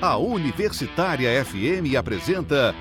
[0.00, 2.74] A Universitária FM apresenta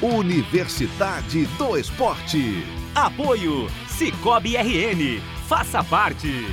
[0.00, 2.64] Universidade do Esporte.
[2.94, 5.20] Apoio Cicobi RN.
[5.48, 6.46] Faça parte.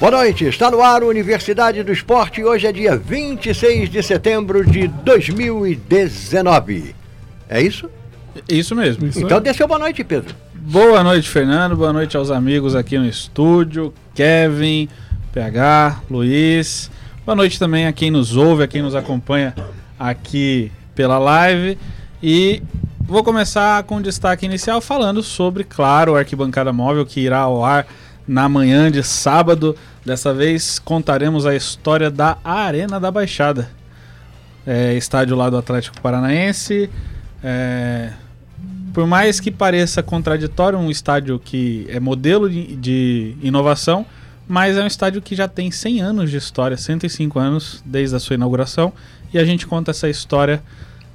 [0.00, 2.42] Boa noite, está no ar Universidade do Esporte.
[2.42, 6.96] Hoje é dia 26 de setembro de 2019.
[7.50, 7.90] É isso?
[8.48, 9.06] Isso mesmo.
[9.06, 10.34] Isso então, dê seu boa noite, Pedro.
[10.64, 11.74] Boa noite, Fernando.
[11.74, 13.92] Boa noite aos amigos aqui no estúdio.
[14.14, 14.88] Kevin,
[15.32, 16.88] PH, Luiz.
[17.26, 19.56] Boa noite também a quem nos ouve, a quem nos acompanha
[19.98, 21.76] aqui pela live.
[22.22, 22.62] E
[23.00, 27.64] vou começar com o destaque inicial falando sobre, claro, o Arquibancada Móvel que irá ao
[27.64, 27.84] ar
[28.26, 29.74] na manhã de sábado.
[30.06, 33.68] Dessa vez contaremos a história da Arena da Baixada.
[34.64, 36.88] É, estádio lá do Atlético Paranaense.
[37.42, 38.12] É,
[38.92, 44.04] por mais que pareça contraditório, um estádio que é modelo de, de, inovação,
[44.46, 48.18] mas é um estádio que já tem 100 anos de história, 105 anos desde a
[48.18, 48.92] sua inauguração,
[49.32, 50.62] e a gente conta essa história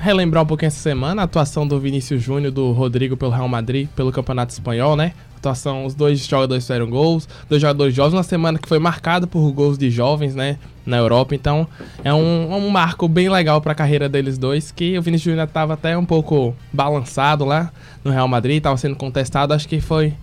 [0.00, 3.88] relembrar um pouquinho essa semana a atuação do Vinícius Júnior, do Rodrigo pelo Real Madrid,
[3.96, 5.12] pelo Campeonato Espanhol, né?
[5.40, 9.50] Atuação, os dois jogadores fizeram gols, dois jogadores jovens, uma semana que foi marcada por
[9.52, 10.58] gols de jovens, né?
[10.86, 11.68] Na Europa, então
[12.02, 15.46] é um, um marco bem legal para a carreira deles dois, que o Vinícius Júnior
[15.46, 17.70] estava até um pouco balançado lá
[18.02, 20.14] no Real Madrid, estava sendo contestado, acho que foi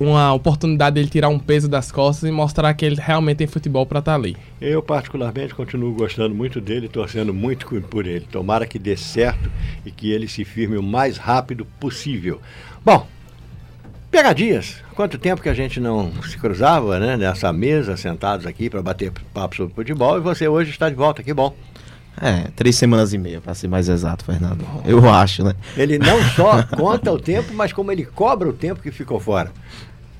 [0.00, 3.84] uma oportunidade dele tirar um peso das costas e mostrar que ele realmente tem futebol
[3.84, 4.34] para estar tá ali.
[4.58, 8.24] Eu, particularmente, continuo gostando muito dele, torcendo muito por ele.
[8.32, 9.50] Tomara que dê certo
[9.84, 12.40] e que ele se firme o mais rápido possível.
[12.82, 13.06] Bom,
[14.10, 14.76] pegadinhas.
[14.94, 19.12] Quanto tempo que a gente não se cruzava né, nessa mesa, sentados aqui para bater
[19.32, 21.54] papo sobre futebol, e você hoje está de volta, que bom.
[22.20, 24.64] É, três semanas e meia, para ser mais exato, Fernando.
[24.84, 25.54] Eu acho, né?
[25.76, 29.50] Ele não só conta o tempo, mas como ele cobra o tempo que ficou fora.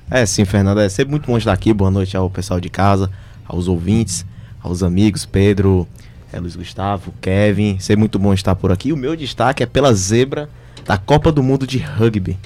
[0.09, 0.79] É sim, Fernando.
[0.79, 1.73] É sempre muito bom estar aqui.
[1.73, 3.11] Boa noite ao pessoal de casa,
[3.45, 4.25] aos ouvintes,
[4.61, 5.87] aos amigos, Pedro,
[6.33, 7.77] é, Luiz Gustavo, Kevin.
[7.79, 8.91] Sempre muito bom estar por aqui.
[8.91, 10.49] O meu destaque é pela zebra
[10.85, 12.37] da Copa do Mundo de Rugby.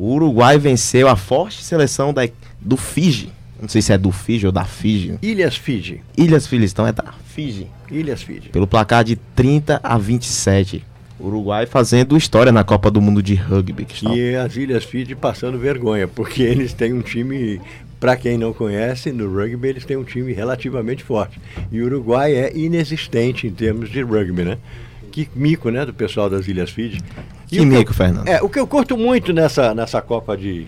[0.00, 2.26] O Uruguai venceu a forte seleção da,
[2.58, 3.30] do Fiji.
[3.60, 5.18] Não sei se é do Fiji ou da Fiji.
[5.20, 6.00] Ilhas Fiji.
[6.16, 7.66] Ilhas Fiji, então é da Fiji.
[7.90, 8.48] Ilhas Fiji.
[8.48, 10.82] Pelo placar de 30 a 27.
[11.20, 13.86] Uruguai fazendo história na Copa do Mundo de Rugby.
[14.16, 17.60] E as Ilhas Fiji passando vergonha, porque eles têm um time,
[18.00, 21.38] para quem não conhece, no rugby eles têm um time relativamente forte.
[21.70, 24.56] E o Uruguai é inexistente em termos de rugby, né?
[25.12, 27.02] Que mico, né, do pessoal das Ilhas Fiji.
[27.50, 28.28] E que mico, Fernando.
[28.28, 30.66] É, o que eu curto muito nessa, nessa Copa de,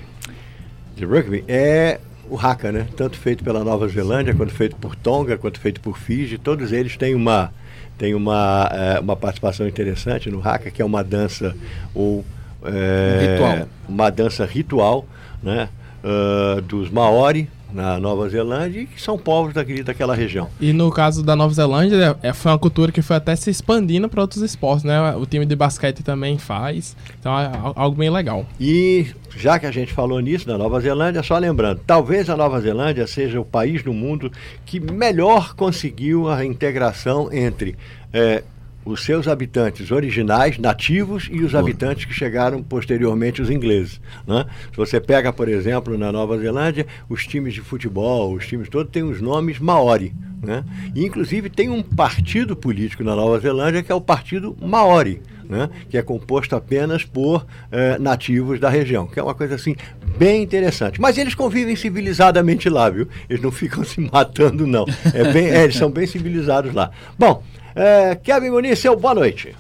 [0.97, 2.87] de rugby é o haka, né?
[2.97, 6.39] Tanto feito pela Nova Zelândia, quanto feito por Tonga, quanto feito por Fiji.
[6.39, 7.53] Todos eles têm uma
[7.99, 11.55] tem uma, é, uma participação interessante no Haka, que é uma dança
[11.95, 12.25] ou
[12.65, 13.69] é, ritual.
[13.89, 15.07] uma dança ritual
[15.43, 15.69] né,
[16.03, 20.49] uh, dos Maori na Nova Zelândia e que são povos daqui, daquela região.
[20.61, 24.09] E no caso da Nova Zelândia, é, foi uma cultura que foi até se expandindo
[24.09, 25.15] para outros esportes, né?
[25.17, 28.47] O time de basquete também faz, então é algo bem legal.
[28.61, 29.07] E
[29.37, 33.07] já que a gente falou nisso da Nova Zelândia, só lembrando, talvez a Nova Zelândia
[33.07, 34.31] seja o país do mundo
[34.65, 37.77] que melhor conseguiu a integração entre
[38.13, 38.43] é,
[38.85, 44.01] os seus habitantes originais, nativos, e os habitantes que chegaram posteriormente, os ingleses.
[44.27, 44.45] Né?
[44.71, 48.93] Se você pega, por exemplo, na Nova Zelândia, os times de futebol, os times todos
[48.93, 50.15] têm os nomes maori.
[50.43, 50.65] Né?
[50.95, 55.23] E, inclusive, tem um partido político na Nova Zelândia que é o Partido Maori.
[55.49, 55.69] Né?
[55.91, 59.77] que é composto apenas por eh, nativos da região, que é uma coisa assim
[60.17, 60.99] bem interessante.
[60.99, 63.07] Mas eles convivem civilizadamente lá, viu?
[63.29, 64.87] Eles não ficam se matando, não.
[65.13, 66.91] É bem, é, eles são bem civilizados lá.
[67.19, 67.43] Bom,
[67.75, 69.55] é, Kevin Muniz, seu boa noite.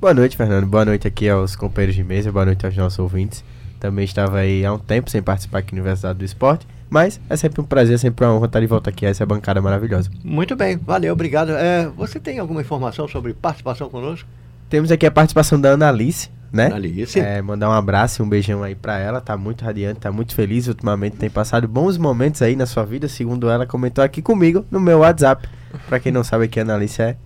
[0.00, 0.66] Boa noite, Fernando.
[0.66, 3.44] Boa noite aqui aos companheiros de mesa, boa noite aos nossos ouvintes.
[3.80, 7.36] Também estava aí há um tempo sem participar aqui na Universidade do Esporte, mas é
[7.36, 10.10] sempre um prazer, sempre uma honra estar de volta aqui a essa bancada maravilhosa.
[10.22, 11.52] Muito bem, valeu, obrigado.
[11.52, 14.28] É, você tem alguma informação sobre participação conosco?
[14.68, 16.66] Temos aqui a participação da Analice, né?
[16.66, 17.18] Analice.
[17.18, 20.34] É, mandar um abraço e um beijão aí para ela, tá muito radiante, tá muito
[20.34, 24.64] feliz ultimamente, tem passado bons momentos aí na sua vida, segundo ela comentou aqui comigo
[24.70, 25.48] no meu WhatsApp
[25.88, 27.16] Pra quem não sabe aqui, a Analice é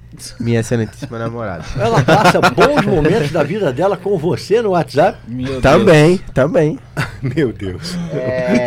[0.40, 1.64] minha excelentíssima namorada.
[1.78, 5.18] Ela passa bons momentos da vida dela com você no WhatsApp.
[5.28, 6.78] Meu Também, também.
[7.22, 7.96] Meu Deus.
[8.12, 8.66] É,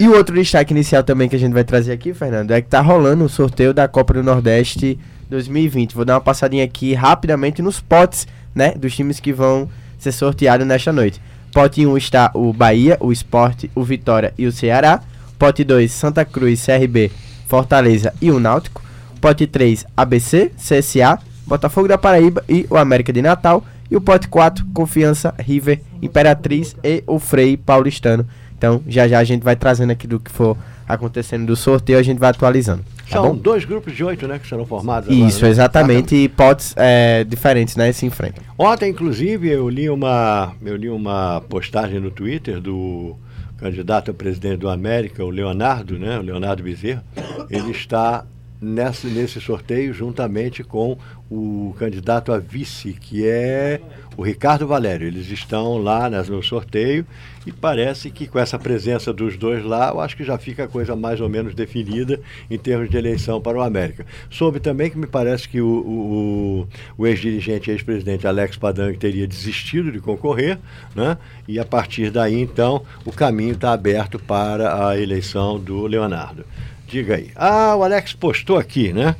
[0.00, 2.68] E o outro destaque inicial também que a gente vai trazer aqui, Fernando, é que
[2.68, 5.94] tá rolando o sorteio da Copa do Nordeste 2020.
[5.94, 9.68] Vou dar uma passadinha aqui rapidamente nos potes, né, dos times que vão
[9.98, 11.20] ser sorteados nesta noite.
[11.52, 15.02] Pote 1 está o Bahia, o Sport, o Vitória e o Ceará.
[15.38, 17.10] Pote 2, Santa Cruz, CRB,
[17.46, 18.82] Fortaleza e o Náutico.
[19.20, 23.64] Pote 3, ABC, CSA, Botafogo da Paraíba e o América de Natal.
[23.90, 28.24] E o pote 4, Confiança, River, Imperatriz e o Frei Paulistano.
[28.56, 30.56] Então, já já a gente vai trazendo aqui do que for
[30.86, 32.84] acontecendo do sorteio, a gente vai atualizando.
[33.08, 33.36] Tá São bom?
[33.36, 35.08] dois grupos de oito, né, que serão formados.
[35.10, 35.50] agora, Isso, né?
[35.50, 36.14] exatamente.
[36.14, 37.90] E potes é, diferentes, né?
[37.92, 38.44] Se enfrentam.
[38.56, 43.16] Ontem, inclusive, eu li uma, eu li uma postagem no Twitter do
[43.58, 47.04] candidato a presidente do América, o Leonardo, né, o Leonardo Bezerra.
[47.50, 48.24] Ele está
[48.60, 50.98] nessa, nesse sorteio juntamente com
[51.30, 53.80] o candidato a vice, que é
[54.16, 55.06] o Ricardo Valério.
[55.06, 57.06] Eles estão lá no sorteio
[57.46, 60.68] e parece que com essa presença dos dois lá, eu acho que já fica a
[60.68, 62.20] coisa mais ou menos definida
[62.50, 64.04] em termos de eleição para o América.
[64.28, 66.68] Soube também que me parece que o, o,
[66.98, 70.58] o ex-dirigente e ex-presidente Alex Padang teria desistido de concorrer,
[70.94, 71.16] né?
[71.46, 76.44] e a partir daí, então, o caminho está aberto para a eleição do Leonardo.
[76.90, 77.30] Diga aí.
[77.36, 79.14] Ah, o Alex postou aqui, né?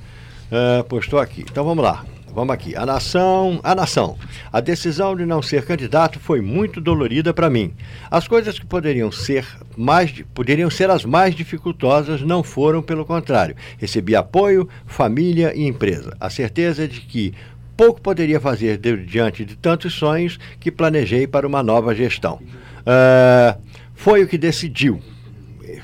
[0.51, 1.45] Ah, postou aqui.
[1.49, 2.05] Então vamos lá.
[2.35, 2.75] Vamos aqui.
[2.77, 4.17] A nação, a nação.
[4.53, 7.73] A decisão de não ser candidato foi muito dolorida para mim.
[8.11, 9.47] As coisas que poderiam ser
[9.77, 13.55] mais poderiam ser as mais dificultosas não foram, pelo contrário.
[13.79, 16.17] Recebi apoio, família e empresa.
[16.19, 17.33] A certeza de que
[17.77, 22.41] pouco poderia fazer diante de tantos sonhos que planejei para uma nova gestão.
[22.85, 23.57] Ah,
[23.95, 25.01] foi o que decidiu.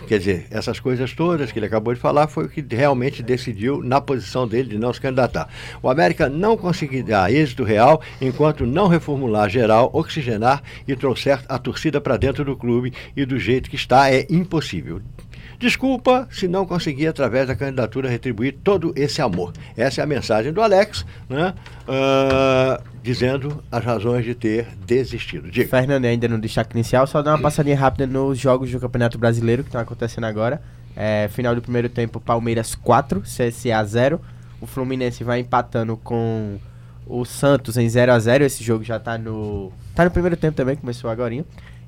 [0.06, 3.82] Quer dizer, essas coisas todas que ele acabou de falar foi o que realmente decidiu
[3.82, 5.48] na posição dele de não se candidatar.
[5.82, 12.00] O América não conseguirá êxito real enquanto não reformular geral, oxigenar e trouxer a torcida
[12.00, 15.02] para dentro do clube e do jeito que está é impossível.
[15.58, 19.52] Desculpa se não conseguir, através da candidatura, retribuir todo esse amor.
[19.76, 21.54] Essa é a mensagem do Alex, né?
[21.88, 25.50] Ah, dizendo as razões de ter desistido.
[25.50, 25.68] Diga.
[25.68, 29.62] Fernando, ainda no destaque inicial, só dar uma passadinha rápida nos jogos do Campeonato Brasileiro
[29.62, 30.60] que estão acontecendo agora.
[30.96, 34.20] É, final do primeiro tempo, Palmeiras 4, CSA 0.
[34.60, 36.58] O Fluminense vai empatando com
[37.06, 39.72] o Santos em 0 a 0 Esse jogo já tá no.
[39.94, 41.34] Tá no primeiro tempo também, começou agora.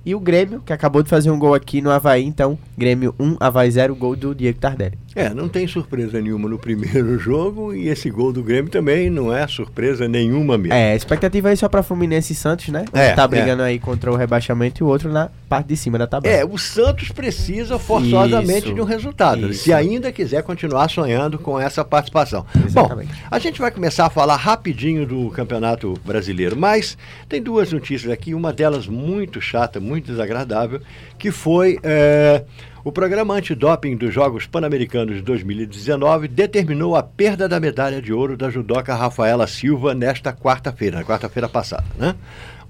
[0.09, 3.37] E o Grêmio, que acabou de fazer um gol aqui no Havaí, então, Grêmio 1,
[3.39, 4.97] Havaí 0, gol do Diego Tardelli.
[5.19, 9.35] É, não tem surpresa nenhuma no primeiro jogo e esse gol do Grêmio também não
[9.35, 10.73] é surpresa nenhuma mesmo.
[10.73, 12.85] É, a expectativa aí só pra Fluminense e Santos, né?
[12.93, 16.07] É, tá brigando aí contra o rebaixamento e o outro na parte de cima da
[16.07, 16.33] tabela.
[16.33, 18.75] É, o Santos precisa forçosamente Isso.
[18.75, 19.65] de um resultado, Isso.
[19.65, 22.47] se ainda quiser continuar sonhando com essa participação.
[22.65, 23.09] Exatamente.
[23.09, 26.97] Bom, a gente vai começar a falar rapidinho do Campeonato Brasileiro, mas
[27.29, 30.81] tem duas notícias aqui, uma delas muito chata, muito desagradável,
[31.19, 32.45] que foi é,
[32.85, 38.37] o programa antidoping dos Jogos Pan-Americanos de 2019 determinou a perda da medalha de ouro
[38.37, 42.15] da judoca Rafaela Silva nesta quarta-feira, na quarta-feira passada, né?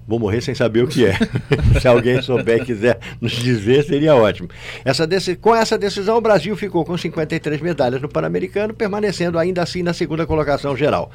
[0.09, 1.13] Vou morrer sem saber o que é.
[1.79, 4.49] Se alguém souber e quiser nos dizer, seria ótimo.
[4.83, 5.07] Essa
[5.39, 9.93] com essa decisão, o Brasil ficou com 53 medalhas no Pan-Americano, permanecendo ainda assim na
[9.93, 11.11] segunda colocação geral.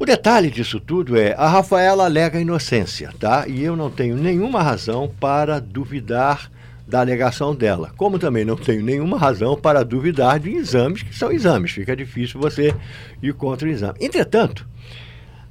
[0.00, 3.44] O detalhe disso tudo é, a Rafaela alega inocência, tá?
[3.46, 6.50] E eu não tenho nenhuma razão para duvidar
[6.88, 7.92] da alegação dela.
[7.98, 11.72] Como também não tenho nenhuma razão para duvidar de exames que são exames.
[11.72, 12.74] Fica difícil você
[13.22, 13.98] ir contra o exame.
[14.00, 14.66] Entretanto,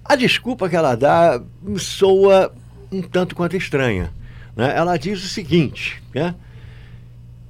[0.03, 1.39] a desculpa que ela dá
[1.77, 2.51] soa
[2.91, 4.11] um tanto quanto estranha.
[4.55, 4.73] né?
[4.75, 6.33] Ela diz o seguinte, né?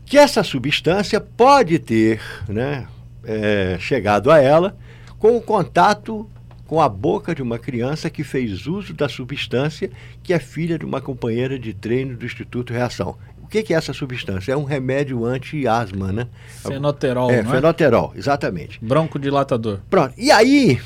[0.06, 2.86] que essa substância pode ter né,
[3.24, 4.75] é, chegado a ela
[5.18, 6.29] com o contato
[6.69, 9.89] com a boca de uma criança que fez uso da substância,
[10.21, 13.17] que é filha de uma companheira de treino do Instituto Reação.
[13.41, 14.51] O que, é essa substância?
[14.51, 16.27] É um remédio anti-asma, né?
[16.61, 17.43] Fenoterol, é, é?
[17.43, 18.77] fenoterol, exatamente.
[18.83, 19.79] Broncodilatador.
[19.89, 20.13] Pronto.
[20.15, 20.79] E aí,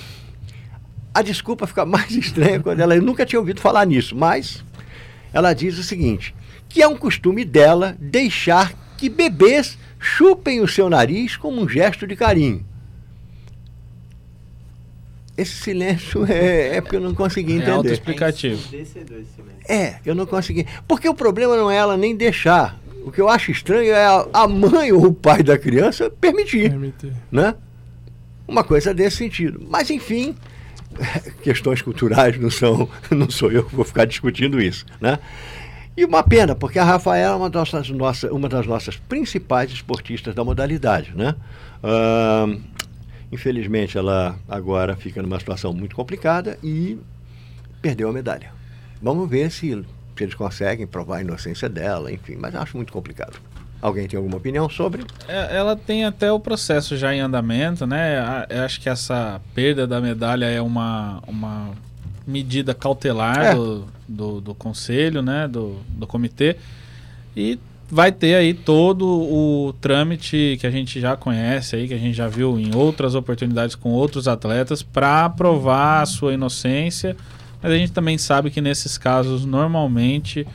[1.14, 2.96] a desculpa fica mais estranha quando ela.
[2.96, 4.64] Eu nunca tinha ouvido falar nisso, mas
[5.34, 6.34] ela diz o seguinte:
[6.70, 12.08] que é um costume dela deixar que bebês chupem o seu nariz como um gesto
[12.08, 12.66] de carinho.
[15.38, 17.72] Esse silêncio é, é porque eu não consegui É entender.
[17.72, 18.62] autoexplicativo.
[19.68, 20.66] É, eu não consegui.
[20.88, 22.80] Porque o problema não é ela nem deixar.
[23.06, 27.14] O que eu acho estranho é a, mãe ou o pai da criança permitir, Permitir.
[27.32, 27.56] né?
[28.48, 29.62] Uma coisa desse sentido.
[29.70, 30.36] Mas, enfim,
[31.44, 35.20] questões culturais não são, não sou eu que vou ficar discutindo isso, né?
[35.96, 39.70] E uma pena, porque a Rafaela é uma das nossas, nossa, uma das nossas principais
[39.72, 41.36] esportistas da modalidade, né?
[41.84, 42.58] Ahn,
[43.34, 46.98] infelizmente, ela agora fica numa situação muito complicada e
[47.82, 48.52] perdeu a medalha.
[49.02, 49.72] Vamos ver se,
[50.16, 53.38] se eles conseguem provar a inocência dela, enfim, mas acho muito complicado.
[53.82, 55.04] Alguém tem alguma opinião sobre?
[55.28, 58.46] É, Ela tem até o processo já em andamento, né?
[58.50, 61.72] Eu acho que essa perda da medalha é uma, uma
[62.26, 63.54] medida cautelar É.
[63.56, 65.50] do, do, do conselho, né?
[65.50, 66.56] Do, do comitê.
[67.36, 67.60] E
[67.94, 72.16] vai ter aí todo o trâmite que a gente já conhece aí, que a gente
[72.16, 77.16] já viu em outras oportunidades com outros atletas, para provar a sua inocência.
[77.62, 80.46] Mas a gente também sabe que nesses casos, normalmente,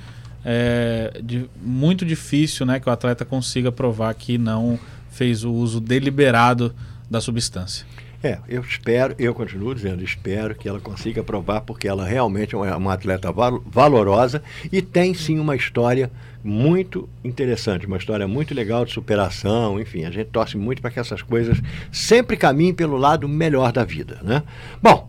[0.45, 4.79] é de- muito difícil né, que o atleta consiga provar que não
[5.11, 6.75] fez o uso deliberado
[7.11, 7.87] da substância.
[8.23, 12.59] É, eu espero, eu continuo dizendo, espero que ela consiga provar, porque ela realmente é
[12.59, 16.11] uma, atleta val- valorosa e tem sim uma história
[16.43, 20.99] muito interessante, uma história muito legal de superação, enfim, a gente torce muito para que
[20.99, 21.61] essas coisas
[21.93, 24.43] sempre caminhem pelo lado melhor da vida, né?
[24.83, 25.09] Bom,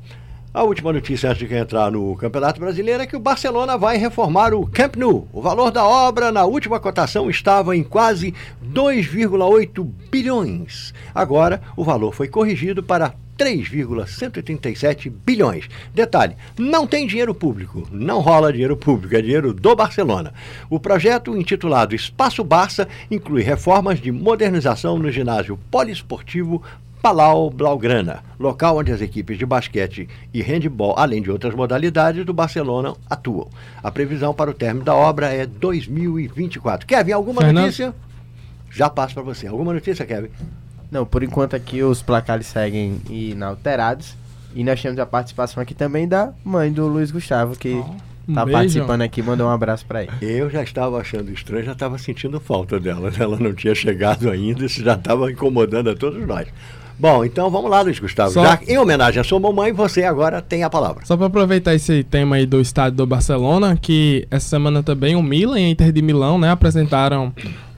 [0.51, 4.53] a última notícia antes de entrar no Campeonato Brasileiro é que o Barcelona vai reformar
[4.53, 5.27] o Camp Nou.
[5.31, 8.33] O valor da obra na última cotação estava em quase
[8.73, 10.93] 2,8 bilhões.
[11.13, 15.69] Agora, o valor foi corrigido para 3,137 bilhões.
[15.93, 20.33] Detalhe: não tem dinheiro público, não rola dinheiro público, é dinheiro do Barcelona.
[20.69, 26.61] O projeto, intitulado Espaço Barça, inclui reformas de modernização no ginásio poliesportivo
[27.01, 32.33] Palau Blaugrana, local onde as equipes de basquete e handebol, além de outras modalidades, do
[32.33, 33.47] Barcelona atuam.
[33.81, 36.85] A previsão para o término da obra é 2024.
[36.85, 37.63] Kevin, alguma Fernando?
[37.63, 37.95] notícia?
[38.69, 39.47] Já passo para você.
[39.47, 40.29] Alguma notícia, Kevin?
[40.91, 44.15] Não, por enquanto aqui os placares seguem inalterados.
[44.53, 47.75] E nós temos a participação aqui também da mãe do Luiz Gustavo, que
[48.27, 48.57] Um tá beijo.
[48.59, 49.21] participando aqui.
[49.21, 50.11] Mandou um abraço pra ele.
[50.21, 53.11] Eu já estava achando estranho, já estava sentindo falta dela.
[53.17, 56.47] Ela não tinha chegado ainda, isso já estava incomodando a todos nós.
[56.99, 58.31] Bom, então vamos lá, Luiz Gustavo.
[58.31, 61.05] Só- Já em homenagem à sua mamãe, você agora tem a palavra.
[61.05, 65.23] Só para aproveitar esse tema aí do estádio do Barcelona, que essa semana também o
[65.23, 67.33] Milan e a Inter de Milão, né, apresentaram,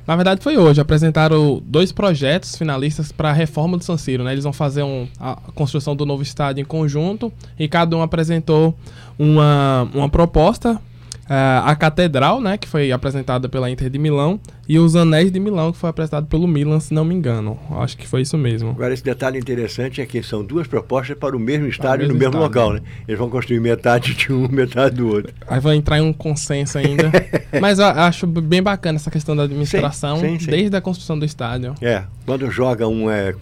[0.08, 4.32] na verdade foi hoje, apresentaram dois projetos finalistas para a reforma do San Siro, né?
[4.32, 8.76] Eles vão fazer um, a construção do novo estádio em conjunto e cada um apresentou
[9.20, 10.82] uma, uma proposta.
[11.32, 15.40] Eh, a Catedral, né, que foi apresentada pela Inter de Milão, e os Anéis de
[15.40, 17.58] Milão, que foi apresentado pelo Milan, se não me engano.
[17.72, 18.72] Acho que foi isso mesmo.
[18.72, 22.38] Agora, esse detalhe interessante é que são duas propostas para o mesmo estádio no mesmo
[22.38, 22.82] local, né?
[23.08, 25.34] Eles vão construir metade de um, metade do outro.
[25.48, 27.10] Aí vai entrar em um consenso ainda.
[27.62, 30.52] Mas eu acho bem bacana essa questão da administração, Sim, sim, sim.
[30.52, 31.76] desde a construção do estádio.
[31.82, 33.34] É, quando joga um é,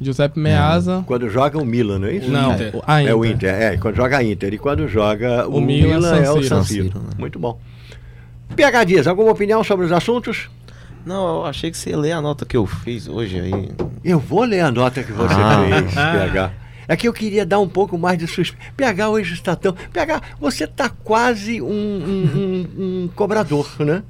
[0.00, 1.02] Giuseppe Meazza.
[1.06, 2.30] quando joga o Milan, não é isso?
[2.30, 2.72] Não, Inter.
[2.86, 3.34] a É o Inter.
[3.54, 4.52] Inter, é, quando joga a Inter.
[4.54, 6.46] E quando joga o, O Milan, Milan, San é o Siro.
[6.48, 6.84] San Siro.
[6.88, 7.10] Siro, né?
[7.18, 7.58] Muito bom.
[8.54, 10.48] PH Dias, alguma opinião sobre os assuntos?
[11.04, 13.70] Não, eu achei que você ia ler a nota que eu fiz hoje aí.
[14.04, 15.64] Eu vou ler a nota que você Ah.
[15.68, 16.52] fez, PH.
[16.88, 18.70] É que eu queria dar um pouco mais de suspense.
[18.76, 19.72] PH hoje está tão.
[19.92, 24.02] PH, você está quase um, um- um- um cobrador, né?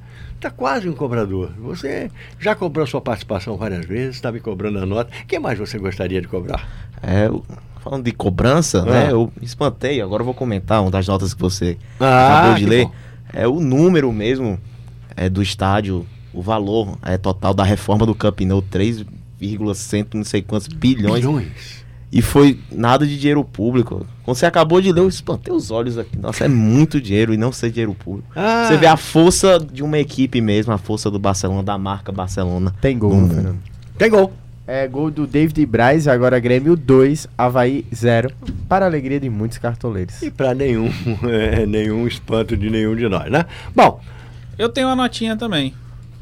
[0.46, 1.50] Está quase um cobrador.
[1.58, 5.10] Você já cobrou sua participação várias vezes, está me cobrando a nota.
[5.24, 6.68] O que mais você gostaria de cobrar?
[7.02, 7.44] É, eu-
[7.82, 8.84] falando de cobrança, Ah.
[8.84, 9.08] né?
[9.10, 12.84] Eu espantei, agora eu vou comentar uma das notas que você Ah, acabou de ler.
[12.84, 12.92] bom.
[13.32, 14.56] É o número mesmo
[15.16, 20.42] é, do estádio, o valor é, total da reforma do Camp Nou, 3,100 não sei
[20.42, 21.24] quantos bilhões.
[21.24, 21.84] Bilhões.
[22.16, 24.06] E foi nada de dinheiro público.
[24.24, 26.18] Quando você acabou de ler, eu espantei os olhos aqui.
[26.18, 28.28] Nossa, é muito dinheiro e não ser dinheiro público.
[28.34, 32.10] Ah, Você vê a força de uma equipe mesmo, a força do Barcelona, da marca
[32.10, 32.74] Barcelona.
[32.80, 33.34] Tem gol, no né.
[33.34, 33.58] Fernando?
[33.98, 34.32] Tem gol.
[34.66, 38.32] É gol do David Braz, agora Grêmio 2, Havaí 0.
[38.68, 40.20] Para a alegria de muitos cartoleiros.
[40.22, 40.90] E para nenhum,
[41.30, 43.44] é, nenhum espanto de nenhum de nós, né?
[43.74, 44.00] Bom,
[44.58, 45.72] Eu tenho uma notinha também.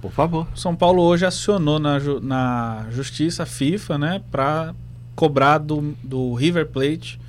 [0.03, 0.47] por favor.
[0.55, 4.75] São Paulo hoje acionou na, ju- na justiça FIFA, né, para
[5.15, 7.21] cobrar do, do River Plate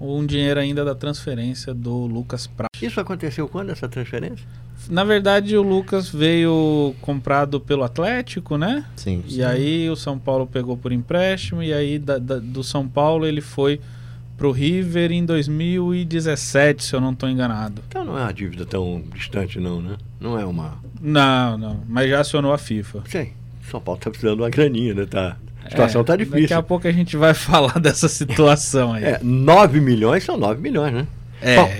[0.00, 2.70] um dinheiro ainda da transferência do Lucas Prat.
[2.80, 4.46] Isso aconteceu quando, essa transferência?
[4.88, 8.84] Na verdade, o Lucas veio comprado pelo Atlético, né?
[8.96, 9.22] Sim.
[9.28, 13.26] E aí o São Paulo pegou por empréstimo e aí da- da- do São Paulo
[13.26, 13.78] ele foi
[14.38, 17.82] pro River em 2017, se eu não estou enganado.
[17.88, 19.96] Então não é uma dívida tão distante, não, né?
[20.18, 20.78] Não é uma.
[21.00, 23.02] Não, não, mas já acionou a FIFA.
[23.06, 23.28] Sim,
[23.70, 25.04] São Paulo tá precisando de uma graninha, né?
[25.04, 25.36] Tá,
[25.70, 26.58] A situação está É, Daqui difícil.
[26.58, 29.04] a pouco a gente vai falar dessa situação aí.
[29.04, 31.06] É, 9 milhões são 9 milhões, né?
[31.40, 31.56] É.
[31.56, 31.70] Bom.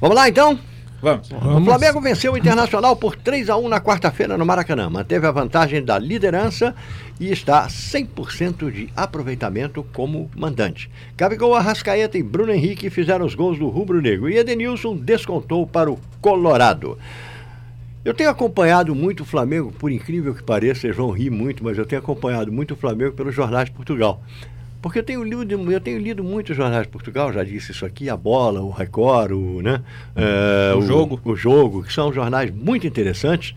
[0.00, 0.58] Vamos lá então?
[1.00, 1.30] Vamos.
[1.30, 4.90] O Flamengo venceu o Internacional por 3 a 1 na quarta-feira no Maracanã.
[4.90, 6.74] Manteve a vantagem da liderança
[7.20, 10.90] e está 100% de aproveitamento como mandante.
[11.16, 15.88] Gabigol, Arrascaeta e Bruno Henrique fizeram os gols do Rubro Negro e Edenilson descontou para
[15.88, 16.98] o Colorado.
[18.08, 21.76] Eu tenho acompanhado muito o Flamengo, por incrível que pareça, vocês vão rir muito, mas
[21.76, 24.22] eu tenho acompanhado muito o Flamengo pelos jornais de Portugal.
[24.80, 28.08] Porque eu tenho lido, eu tenho lido muitos jornais de Portugal, já disse isso aqui,
[28.08, 29.82] a bola, o Record, o, né,
[30.16, 31.20] é, O Jogo.
[31.22, 33.54] o jogo, que são jornais muito interessantes.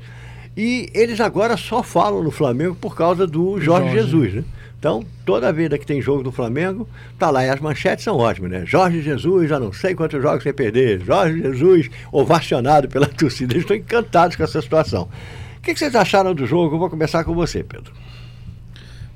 [0.58, 3.94] E eles agora só falam no Flamengo por causa do Jorge, Jorge.
[3.94, 4.44] Jesus, né?
[4.82, 7.46] Então, toda vez que tem jogo do Flamengo, tá lá.
[7.46, 8.66] E as manchetes são ótimas, né?
[8.66, 11.06] Jorge Jesus, já não sei quantos jogos sem perder.
[11.06, 13.54] Jorge Jesus, ovacionado pela torcida.
[13.54, 15.08] Eles estão encantados com essa situação.
[15.60, 16.74] O que, que vocês acharam do jogo?
[16.74, 17.94] Eu vou começar com você, Pedro.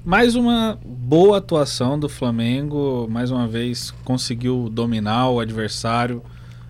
[0.06, 3.08] Mais uma boa atuação do Flamengo.
[3.10, 6.22] Mais uma vez conseguiu dominar o adversário.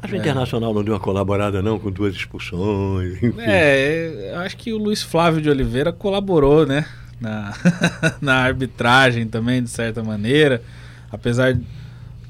[0.01, 3.41] Mas o Internacional não deu uma colaborada, não, com duas expulsões, enfim.
[3.41, 6.85] É, acho que o Luiz Flávio de Oliveira colaborou, né?
[7.19, 7.53] Na,
[8.21, 10.61] na arbitragem também, de certa maneira.
[11.11, 11.57] Apesar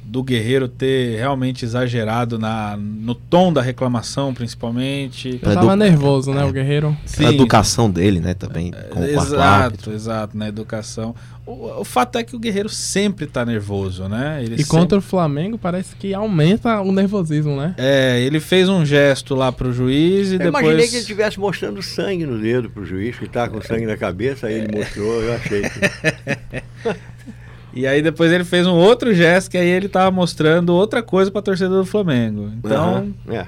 [0.06, 5.40] do Guerreiro ter realmente exagerado na, no tom da reclamação, principalmente.
[5.42, 6.46] Eu tava edu- nervoso, né, É.
[6.46, 6.96] o Guerreiro?
[7.20, 9.04] A educação dele, né, também, com o.
[9.06, 11.16] Exato, exato, na educação.
[11.46, 14.40] O, o fato é que o Guerreiro sempre tá nervoso, né?
[14.44, 17.76] Ele E sempre- contra o Flamengo parece que aumenta o nervosismo, né?
[17.78, 20.64] É, ele fez um gesto lá pro juiz e Eu depois.
[20.64, 23.96] imaginei que ele estivesse mostrando sangue no dedo pro juiz, que tá com sangue na
[23.98, 25.62] cabeça, aí ele mostrou, eu achei.
[25.62, 26.96] Que...
[27.76, 31.30] E aí depois ele fez um outro gesto que aí ele tava mostrando outra coisa
[31.30, 32.50] pra torcida do Flamengo.
[32.58, 33.46] Então, Aham, é.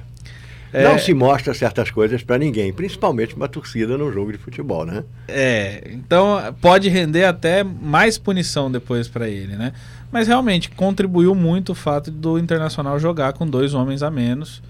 [0.73, 4.85] é, Não se mostra certas coisas pra ninguém, principalmente uma torcida no jogo de futebol,
[4.85, 5.03] né?
[5.29, 9.71] é, então pode render até mais punição depois pra ele, né?
[10.11, 14.61] Mas realmente contribuiu muito o fato do Internacional jogar com dois homens a menos.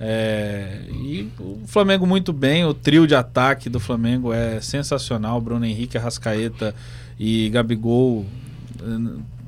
[0.00, 5.40] É, e o Flamengo muito bem, o trio de ataque do Flamengo é sensacional.
[5.40, 6.74] Bruno Henrique, Arrascaeta
[7.18, 8.24] e Gabigol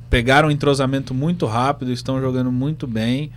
[0.09, 3.31] pegaram um entrosamento muito rápido, estão jogando muito bem.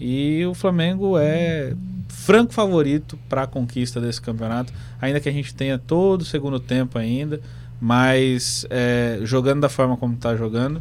[0.00, 1.74] E o Flamengo é
[2.08, 6.58] franco favorito para a conquista desse campeonato, ainda que a gente tenha todo o segundo
[6.58, 7.40] tempo ainda,
[7.80, 10.80] mas é, jogando da forma como está jogando,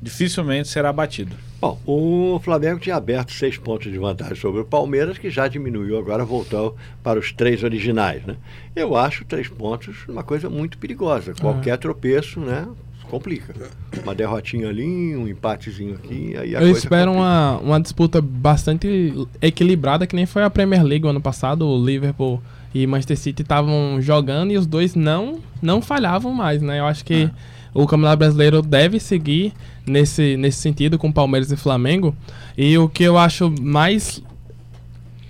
[0.00, 1.34] dificilmente será batido.
[1.60, 5.98] Bom, o Flamengo tinha aberto seis pontos de vantagem sobre o Palmeiras, que já diminuiu
[5.98, 8.36] agora, voltou para os três originais, né?
[8.74, 11.34] Eu acho três pontos uma coisa muito perigosa.
[11.34, 12.68] Qualquer tropeço, né?
[13.10, 13.54] Complica.
[14.02, 17.28] Uma derrotinha ali, um empatezinho aqui, aí a Eu espero complica.
[17.28, 21.66] uma, uma disputa bastante equilibrada, que nem foi a Premier League o ano passado.
[21.66, 22.42] O Liverpool
[22.74, 26.80] e Manchester City estavam jogando e os dois não, não falhavam mais, né?
[26.80, 27.30] Eu acho que
[27.72, 29.52] o Campeonato Brasileiro deve seguir
[29.86, 32.14] nesse, nesse sentido com Palmeiras e Flamengo.
[32.56, 34.22] E o que eu acho mais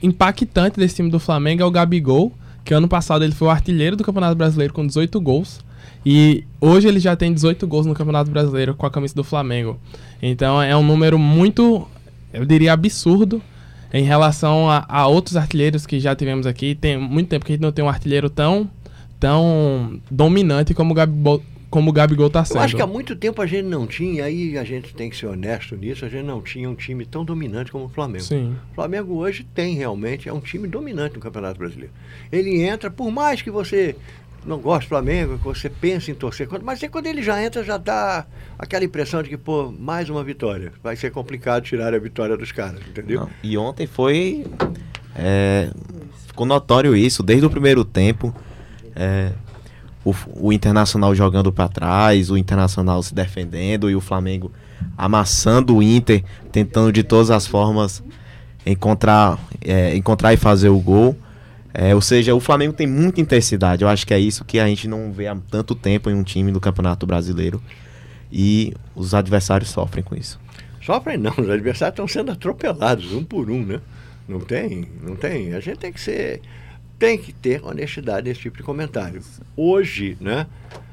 [0.02, 2.32] impactante desse time do Flamengo é o Gabigol,
[2.64, 5.60] que ano passado ele foi o artilheiro do Campeonato Brasileiro com 18 gols.
[6.08, 9.76] E hoje ele já tem 18 gols no Campeonato Brasileiro com a camisa do Flamengo.
[10.22, 11.84] Então é um número muito,
[12.32, 13.42] eu diria, absurdo
[13.92, 16.76] em relação a, a outros artilheiros que já tivemos aqui.
[16.76, 18.70] Tem muito tempo que a gente não tem um artilheiro tão,
[19.18, 22.58] tão dominante como o Gabigol, como o Gabigol tá sendo.
[22.58, 25.16] Eu acho que há muito tempo a gente não tinha, aí a gente tem que
[25.16, 28.22] ser honesto nisso, a gente não tinha um time tão dominante como o Flamengo.
[28.22, 28.54] Sim.
[28.70, 31.92] O Flamengo hoje tem realmente, é um time dominante no Campeonato Brasileiro.
[32.30, 33.96] Ele entra, por mais que você
[34.46, 37.76] não goste do Flamengo, você pense em torcer contra, mas quando ele já entra, já
[37.76, 38.24] dá
[38.58, 40.72] aquela impressão de que, pô, mais uma vitória.
[40.82, 43.20] Vai ser complicado tirar a vitória dos caras, entendeu?
[43.22, 44.46] Não, E ontem foi.
[45.14, 45.70] é,
[46.26, 48.34] ficou notório isso, desde o primeiro tempo.
[48.94, 49.32] é,
[50.04, 54.52] o, o Internacional jogando pra trás, o Internacional se defendendo e o Flamengo
[54.96, 58.04] amassando o Inter, tentando de todas as formas
[58.64, 61.16] encontrar, é, encontrar e fazer o gol.
[61.78, 63.82] É, ou seja, o Flamengo tem muita intensidade.
[63.82, 66.22] Eu acho que é isso que a gente não vê há tanto tempo em um
[66.22, 67.62] time do Campeonato Brasileiro.
[68.32, 70.40] E os adversários sofrem com isso.
[70.80, 73.82] Sofrem não, os adversários estão sendo atropelados um por um, né?
[74.26, 75.52] Não tem, não tem.
[75.52, 76.40] A gente tem que ser,
[76.98, 79.20] tem que ter honestidade nesse tipo de comentário.
[79.54, 80.46] Hoje, né?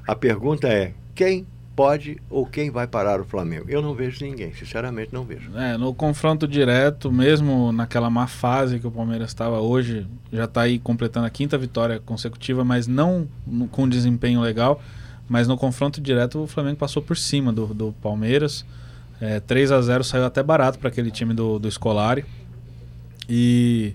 [0.06, 3.66] A pergunta é quem pode ou quem vai parar o Flamengo?
[3.68, 5.56] Eu não vejo ninguém, sinceramente não vejo.
[5.58, 10.62] É, no confronto direto, mesmo naquela má fase que o Palmeiras estava hoje, já está
[10.62, 13.28] aí completando a quinta vitória consecutiva, mas não
[13.72, 14.82] com desempenho legal.
[15.28, 18.66] Mas no confronto direto o Flamengo passou por cima do, do Palmeiras.
[19.22, 22.26] É, 3 a 0 saiu até barato para aquele time do, do Scolari.
[23.30, 23.94] E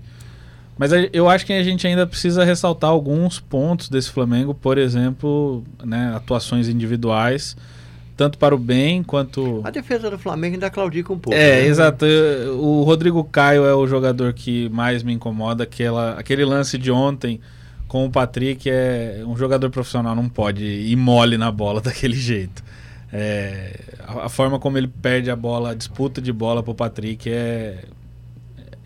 [0.79, 5.65] Mas eu acho que a gente ainda precisa ressaltar alguns pontos desse Flamengo, por exemplo,
[5.85, 7.57] né, atuações individuais,
[8.17, 9.61] tanto para o bem quanto.
[9.65, 11.37] A defesa do Flamengo ainda claudica um pouco.
[11.37, 11.67] É, né?
[11.67, 12.07] exato.
[12.61, 15.65] O Rodrigo Caio é o jogador que mais me incomoda.
[15.65, 17.41] Aquela, aquele lance de ontem
[17.89, 22.63] com o Patrick é um jogador profissional não pode ir mole na bola daquele jeito.
[23.13, 27.29] É, a, a forma como ele perde a bola, a disputa de bola pro Patrick
[27.29, 27.85] é,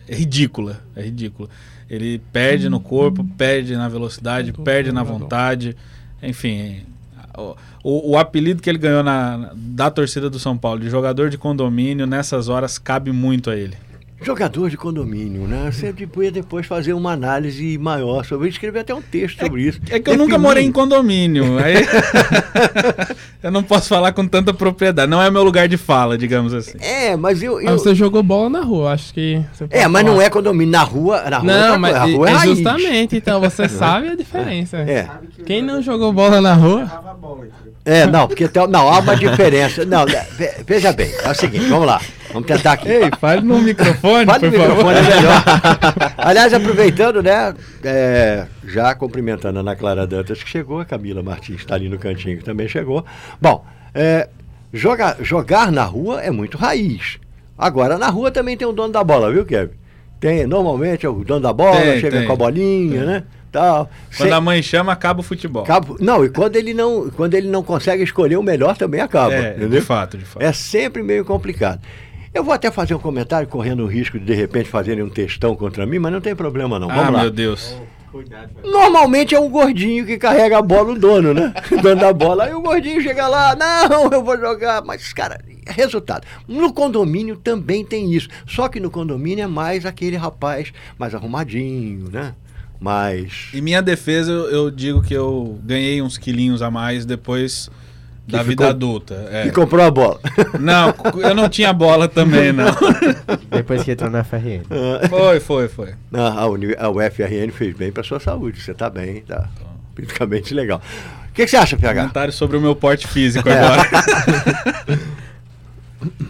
[0.07, 0.81] é ridícula.
[0.95, 1.49] É ridícula.
[1.89, 5.75] Ele perde no corpo, perde na velocidade, perde na vontade.
[6.21, 6.83] Enfim,
[7.37, 11.29] o, o, o apelido que ele ganhou na, da torcida do São Paulo de jogador
[11.29, 13.77] de condomínio, nessas horas, cabe muito a ele.
[14.23, 15.69] Jogador de condomínio, né?
[15.71, 19.79] Você podia depois fazer uma análise maior sobre isso, escrever até um texto sobre isso.
[19.89, 21.57] É que eu nunca morei em condomínio.
[21.59, 21.75] Aí
[23.43, 25.09] eu não posso falar com tanta propriedade.
[25.09, 26.77] Não é meu lugar de fala, digamos assim.
[26.79, 27.55] É, mas eu.
[27.55, 29.41] Mas eu- você jogou bola na rua, acho que.
[29.69, 30.13] É, mas falar.
[30.15, 30.71] não é condomínio.
[30.71, 31.21] Na rua.
[31.29, 34.15] Na rua é Não, outra mas coisa, rua é, é justamente, então você sabe a
[34.15, 34.77] diferença.
[34.77, 35.07] É.
[35.45, 36.89] Quem não jogou bola na rua,
[37.85, 39.83] É, não, porque tem, não, há uma diferença.
[39.85, 41.99] Não, né, ve- veja bem, é o seguinte, vamos lá.
[42.33, 42.89] Vamos tentar aqui.
[42.89, 44.75] Ei, fale no microfone, Fale no por favor.
[44.93, 45.43] microfone, é melhor.
[46.17, 47.53] Aliás, aproveitando, né?
[47.83, 51.97] é, já cumprimentando a Ana Clara Dantas, que chegou, a Camila Martins está ali no
[51.99, 53.05] cantinho, que também chegou.
[53.41, 54.27] Bom, é,
[54.73, 57.17] joga- jogar na rua é muito raiz.
[57.57, 59.73] Agora, na rua também tem o dono da bola, viu, Kevin?
[60.19, 63.05] Tem, normalmente é o dono da bola, Tem, chega tem, com a bolinha, tem.
[63.07, 63.23] né?
[63.51, 63.87] Tal.
[64.17, 65.63] Quando Sem- a mãe chama, acaba o futebol.
[65.63, 69.31] Cabo- Não, e quando ele não, quando ele não consegue escolher o melhor, também acaba.
[69.31, 69.69] é, entendeu?
[69.69, 70.41] de fato, de fato.
[70.41, 71.79] É sempre meio complicado.
[72.33, 75.55] Eu vou até fazer um comentário, correndo o risco de de repente fazerem um textão
[75.55, 76.87] contra mim, mas não tem problema não.
[76.87, 77.21] Vamos ah, lá.
[77.21, 77.75] meu Deus.
[78.63, 81.53] Normalmente é um gordinho que carrega a bola, o dono, né?
[81.71, 82.45] O dono da bola.
[82.45, 84.83] Aí o gordinho chega lá, não, eu vou jogar.
[84.83, 86.25] Mas, cara, resultado.
[86.47, 88.29] No condomínio também tem isso.
[88.47, 92.33] Só que no condomínio é mais aquele rapaz mais arrumadinho, né?
[92.79, 93.49] Mais.
[93.53, 97.69] Em minha defesa, eu, eu digo que eu ganhei uns quilinhos a mais depois
[98.27, 99.27] da Que vida ficou- adulta.
[99.31, 99.47] é.
[99.47, 100.19] E comprou a bola.
[100.59, 102.65] Não, eu não tinha bola também, não.
[103.51, 104.63] Depois que entrou na FRN.
[105.09, 105.89] Foi, foi, foi.
[106.13, 108.61] Ah, a, uni- a UFRN fez bem para sua saúde.
[108.61, 109.49] Você tá bem, tá
[109.95, 110.81] fisicamente legal.
[111.29, 111.99] O que, que você acha, PH?
[112.01, 113.59] Comentário sobre o meu porte físico É.
[113.59, 113.89] agora.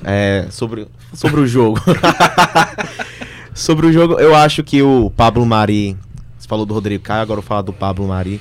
[0.04, 1.80] É, sobre, sobre o jogo.
[3.54, 5.98] sobre o jogo, eu acho que o Pablo Mari.
[6.38, 8.40] Você falou do Rodrigo Caio, agora eu vou falar do Pablo Mari.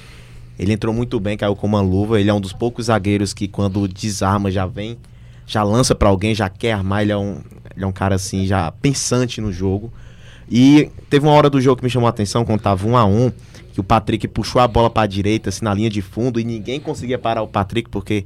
[0.63, 2.21] Ele entrou muito bem, caiu com uma luva.
[2.21, 4.97] Ele é um dos poucos zagueiros que, quando desarma, já vem,
[5.45, 7.03] já lança pra alguém, já quer armar.
[7.03, 7.41] Ele é um,
[7.75, 9.93] ele é um cara assim, já pensante no jogo.
[10.49, 13.05] E teve uma hora do jogo que me chamou a atenção, quando tava 1 a
[13.05, 13.33] 1
[13.73, 16.79] que o Patrick puxou a bola pra direita, assim, na linha de fundo, e ninguém
[16.79, 18.25] conseguia parar o Patrick, porque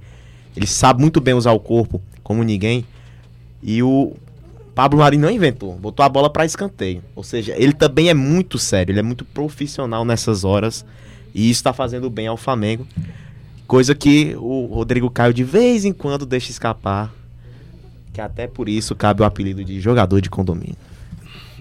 [0.55, 2.85] ele sabe muito bem usar o corpo, como ninguém.
[3.63, 4.13] E o
[4.75, 7.03] Pablo Mari não inventou, botou a bola pra escanteio.
[7.15, 10.85] Ou seja, ele também é muito sério, ele é muito profissional nessas horas.
[11.37, 12.87] E isso tá fazendo bem ao Flamengo.
[13.67, 17.13] Coisa que o Rodrigo Caio de vez em quando deixa escapar.
[18.11, 20.77] Que até por isso cabe o apelido de jogador de condomínio.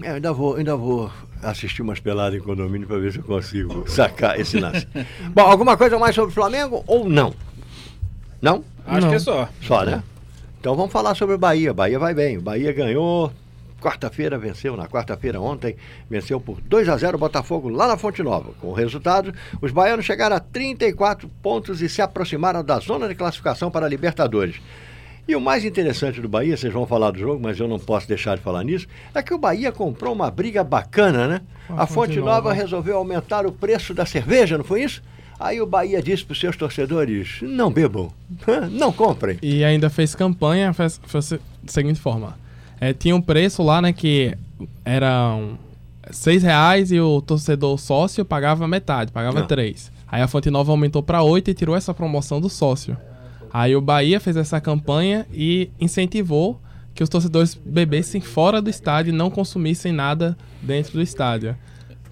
[0.02, 1.10] É, ainda vou, ainda vou
[1.42, 4.88] assistir umas peladas em condomínio para ver se eu consigo sacar esse lance.
[5.34, 7.34] Bom, alguma coisa mais sobre o Flamengo ou não?
[8.40, 8.64] Não?
[8.86, 9.08] Acho Não.
[9.10, 9.46] que é só.
[9.60, 10.02] Só, né?
[10.58, 11.74] Então vamos falar sobre o Bahia.
[11.74, 12.38] Bahia vai bem.
[12.38, 13.30] O Bahia ganhou.
[13.86, 15.76] Quarta-feira venceu, na quarta-feira ontem,
[16.10, 18.50] venceu por 2 a 0 o Botafogo lá na Fonte Nova.
[18.60, 23.14] Com o resultado, os baianos chegaram a 34 pontos e se aproximaram da zona de
[23.14, 24.56] classificação para a Libertadores.
[25.28, 28.08] E o mais interessante do Bahia, vocês vão falar do jogo, mas eu não posso
[28.08, 31.40] deixar de falar nisso, é que o Bahia comprou uma briga bacana, né?
[31.68, 35.00] A A Fonte Nova resolveu aumentar o preço da cerveja, não foi isso?
[35.38, 38.10] Aí o Bahia disse para os seus torcedores: não bebam,
[38.72, 39.38] não comprem.
[39.40, 42.45] E ainda fez campanha, da seguinte forma.
[42.80, 44.36] É, tinha um preço lá, né, que
[44.84, 45.58] eram
[46.10, 49.44] seis reais e o torcedor sócio pagava metade, pagava Ah.
[49.44, 49.90] três.
[50.06, 52.96] Aí a Fonte Nova aumentou para oito e tirou essa promoção do sócio.
[53.52, 56.60] Aí o Bahia fez essa campanha e incentivou
[56.94, 61.56] que os torcedores bebessem fora do estádio e não consumissem nada dentro do estádio.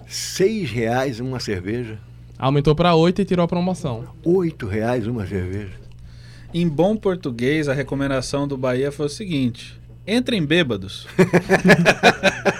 [0.07, 1.97] Seis reais uma cerveja,
[2.37, 4.03] Aumentou para oito e tirou a promoção.
[4.23, 5.71] oito reais uma cerveja.
[6.53, 11.07] Em bom português, a recomendação do Bahia foi o seguinte: entrem bêbados.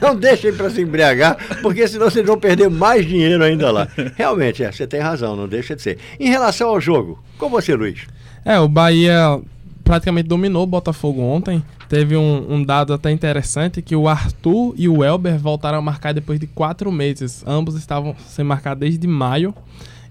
[0.00, 3.88] Não deixem para se embriagar, porque senão vocês vão perder mais dinheiro ainda lá.
[4.16, 5.98] Realmente, é, você tem razão, não deixa de ser.
[6.20, 8.06] Em relação ao jogo, com você, Luiz.
[8.44, 9.40] É, o Bahia
[9.82, 11.62] praticamente dominou o Botafogo ontem.
[11.88, 16.12] Teve um, um dado até interessante que o Arthur e o Elber voltaram a marcar
[16.12, 17.42] depois de quatro meses.
[17.46, 19.54] Ambos estavam sem marcar desde maio.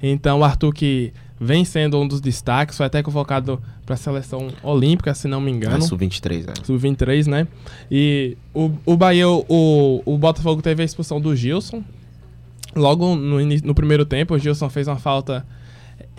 [0.02, 4.50] Então o Arthur que vem sendo um dos destaques, foi até convocado para a seleção
[4.62, 5.82] olímpica, se não me engano.
[5.82, 6.66] Sub-23, é.
[6.66, 7.48] Sub-23, né?
[7.90, 11.82] E o, o Bahia, o, o Botafogo teve a expulsão do Gilson.
[12.76, 15.48] Logo no, no primeiro tempo, o Gilson fez uma falta,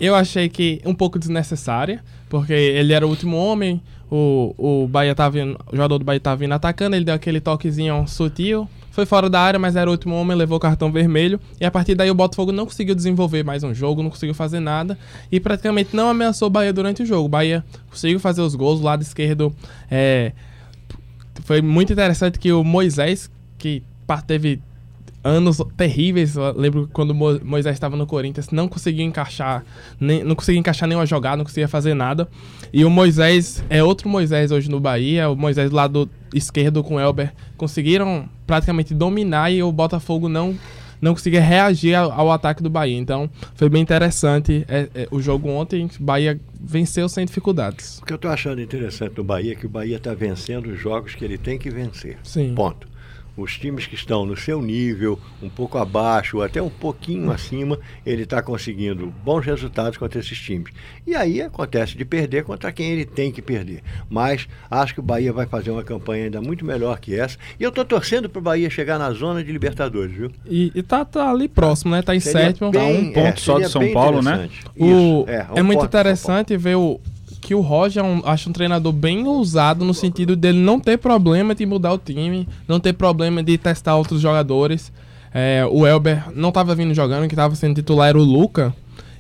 [0.01, 5.15] eu achei que um pouco desnecessária, porque ele era o último homem, o, o, Bahia
[5.15, 8.67] tava o jogador do Bahia estava vindo atacando, ele deu aquele toquezinho sutil,
[8.99, 11.95] foi fora da área, mas era o último homem, levou cartão vermelho, e a partir
[11.95, 14.99] daí o Botafogo não conseguiu desenvolver mais um jogo, não conseguiu fazer nada,
[15.31, 17.27] e praticamente não ameaçou o Bahia durante o jogo.
[17.27, 19.55] O Bahia conseguiu fazer os gols, o lado esquerdo
[19.89, 20.33] é,
[21.45, 23.85] foi muito interessante que o Moisés, que
[24.27, 24.61] teve
[25.23, 29.65] anos terríveis, eu lembro quando Moisés estava no Corinthians, não conseguia encaixar,
[30.01, 32.29] nem, não conseguia encaixar nenhuma jogada, não conseguia fazer nada.
[32.73, 36.97] E o Moisés é outro Moisés hoje no Bahia, o Moisés do lado esquerdo com
[36.97, 40.57] o Elber conseguiram praticamente dominar e o Botafogo não
[41.01, 42.97] não conseguia reagir ao, ao ataque do Bahia.
[42.97, 45.89] Então, foi bem interessante é, é, o jogo ontem.
[45.99, 47.99] O Bahia venceu sem dificuldades.
[47.99, 50.81] O que eu estou achando interessante no Bahia é que o Bahia está vencendo os
[50.81, 52.19] jogos que ele tem que vencer.
[52.25, 52.53] Sim.
[52.55, 52.89] Ponto.
[53.39, 57.79] Os times que estão no seu nível, um pouco abaixo, ou até um pouquinho acima,
[58.05, 60.73] ele está conseguindo bons resultados contra esses times.
[61.07, 63.83] E aí acontece de perder contra quem ele tem que perder.
[64.11, 67.39] Mas acho que o Bahia vai fazer uma campanha ainda muito melhor que essa.
[67.61, 70.33] E eu estou torcendo para o Bahia chegar na zona de Libertadores, viu?
[70.45, 72.03] E, e tá, tá ali próximo, né?
[72.03, 72.73] Tá em Seria sétimo.
[72.73, 74.33] bem- Tá um ponto só seria de São bem Paulo, né?
[74.49, 74.65] interessante.
[74.77, 77.01] O- Isso, é, um ponto muito São interessante ver o,
[77.49, 81.55] que o Roger é um- um treinador bem ousado no sentido dele não ter problema
[81.55, 84.93] de mudar o time, não ter problema de testar outros jogadores.
[85.33, 88.75] É, o Elber não estava vindo jogando, que estava sendo titular era o Luca.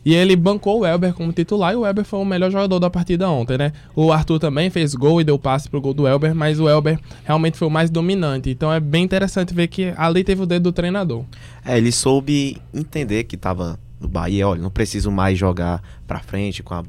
[0.05, 2.91] E ele bancou o Elber como titular e o Elber foi o melhor jogador da
[2.91, 3.73] partida ontem, né?
[3.97, 7.01] O Arthur também fez gol e deu passe pro gol do Elber, mas o Elber
[7.25, 8.51] realmente foi o mais dominante.
[8.51, 11.25] Então é bem interessante ver que ali teve o dedo do treinador.
[11.64, 16.62] É, ele soube entender que tava no Bahia, olha, não preciso mais jogar pra frente,
[16.62, 16.83] com a,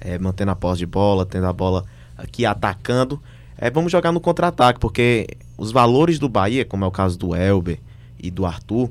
[0.00, 1.84] é, mantendo a posse de bola, tendo a bola
[2.16, 3.20] aqui atacando.
[3.56, 5.26] É, vamos jogar no contra-ataque, porque
[5.58, 7.78] os valores do Bahia, como é o caso do Elber
[8.18, 8.90] e do Arthur,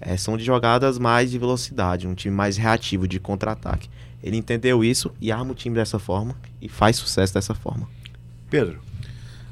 [0.00, 3.88] é, são de jogadas mais de velocidade, um time mais reativo de contra-ataque.
[4.22, 7.88] Ele entendeu isso e arma o time dessa forma e faz sucesso dessa forma.
[8.50, 8.80] Pedro,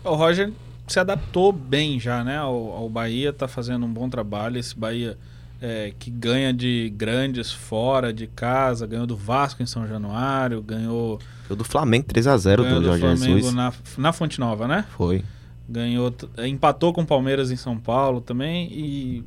[0.04, 0.52] O Roger
[0.86, 2.38] se adaptou bem já, né?
[2.38, 4.58] Ao, ao Bahia, tá fazendo um bom trabalho.
[4.58, 5.18] Esse Bahia
[5.60, 11.18] é, que ganha de grandes fora de casa, ganhou do Vasco em São Januário, ganhou,
[11.46, 13.54] Foi do Flamengo 3x0 ganhou do do Jorge Flamengo Jesus.
[13.54, 14.84] na, na Fonte Nova, né?
[14.96, 15.24] Foi.
[15.68, 16.14] ganhou
[16.46, 19.24] empatou com o Palmeiras em São Paulo também e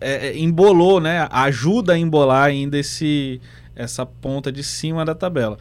[0.00, 3.40] é, é, embolou né ajuda a embolar ainda esse
[3.76, 5.58] essa ponta de cima da tabela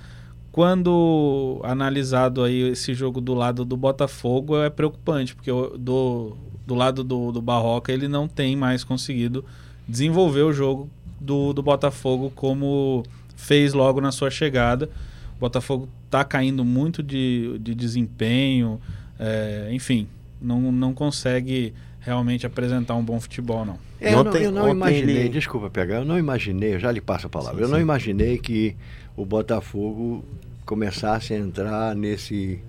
[0.52, 7.04] quando analisado aí esse jogo do lado do Botafogo é preocupante porque do, do lado
[7.04, 9.46] do, do Barroca ele não tem mais conseguido
[9.88, 13.04] desenvolver o jogo do, do Botafogo como
[13.36, 14.90] fez logo na sua chegada
[15.36, 18.80] o Botafogo está caindo muito de, de desempenho
[19.20, 20.08] é, enfim,
[20.42, 23.78] não, não consegue realmente apresentar um bom futebol, não.
[24.00, 26.92] É, eu, não, Ontem- eu não imaginei, ele- desculpa pegar, eu não imaginei, eu já
[26.92, 27.82] lhe passo a palavra, Sim, eu não sim.
[27.82, 28.76] imaginei que
[29.16, 30.24] o Botafogo
[30.66, 32.60] começasse a entrar nesse,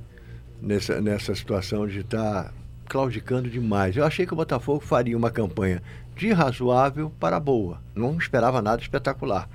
[0.60, 2.52] nessa, nessa situação de estar
[2.86, 3.96] claudicando demais.
[3.96, 5.82] Eu achei que o Botafogo faria uma campanha
[6.18, 9.48] de razoável para boa, não esperava nada espetacular.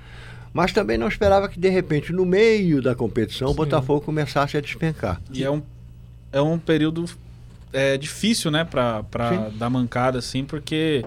[0.52, 3.54] Mas também não esperava que, de repente, no meio da competição, o.
[3.54, 5.20] Botafogo começasse a despencar.
[5.32, 5.60] E é um,
[6.32, 7.04] é um período
[7.72, 9.02] é, difícil, né, pra
[9.54, 11.04] dar mancada, assim, porque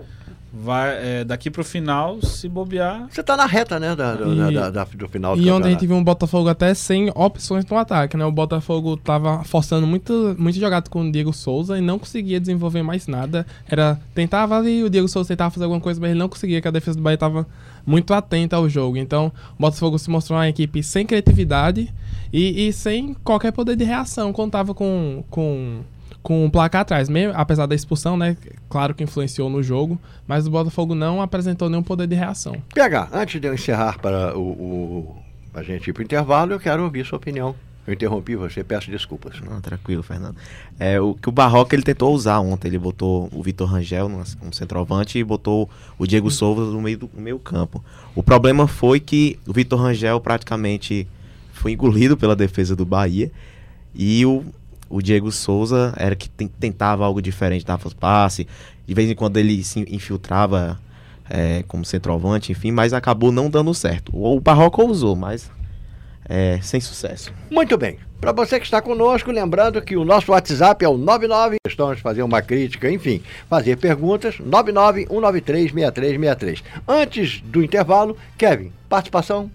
[0.63, 4.53] vai, é, daqui pro final, se bobear, Você está na reta, né, da, do- E-
[4.53, 5.69] da- da- do final do E ontem a campeonato.
[5.69, 8.25] gente viu um Botafogo até sem opções no ataque, né?
[8.25, 12.81] O Botafogo tava forçando muito, muito jogado com o Diego Souza e não conseguia desenvolver
[12.83, 13.45] mais nada.
[13.69, 16.67] Era tentava ali, o Diego Souza tentava fazer alguma coisa, mas ele não conseguia, que
[16.67, 17.45] a defesa do Bahia tava
[17.85, 18.97] muito atenta ao jogo.
[18.97, 21.93] Então, o Botafogo se mostrou uma equipe sem criatividade
[22.33, 25.81] e, e sem qualquer poder de reação quando tava com, com,
[26.27, 27.07] com o placar atrás.
[27.07, 28.35] Mesmo, apesar da expulsão, né?
[28.69, 32.61] Claro que influenciou no jogo, mas o Botafogo não apresentou nenhum poder de reação.
[32.73, 35.17] PH, antes de eu encerrar para o, o
[35.53, 37.55] a gente ir para o intervalo, eu quero ouvir sua opinião.
[37.87, 39.39] Eu interrompi você, peço desculpas.
[39.39, 40.35] Não, tranquilo, Fernando.
[40.77, 44.21] É, o que o Barroca ele tentou usar ontem, ele botou o Vitor Rangel no,
[44.37, 47.81] como centroavante e botou o Diego Souza no meio do no meio campo.
[48.13, 51.07] O problema foi que o Vitor Rangel praticamente
[51.53, 53.31] foi engolido pela defesa do Bahia
[53.95, 54.43] e o,
[54.89, 58.47] o Diego Souza era que ten- tentava algo diferente, dava passe,
[58.85, 60.79] de vez em quando ele se infiltrava
[61.29, 64.11] é, como centroavante, enfim, mas acabou não dando certo.
[64.15, 64.41] O, o
[64.85, 65.51] usou, mas
[66.29, 67.31] é, sem sucesso.
[67.51, 67.97] Muito bem.
[68.19, 72.23] Para você que está conosco, lembrando que o nosso WhatsApp é o 99, estamos fazer
[72.23, 76.63] uma crítica, enfim, fazer perguntas, 991936363.
[76.87, 79.51] Antes do intervalo, Kevin, participação?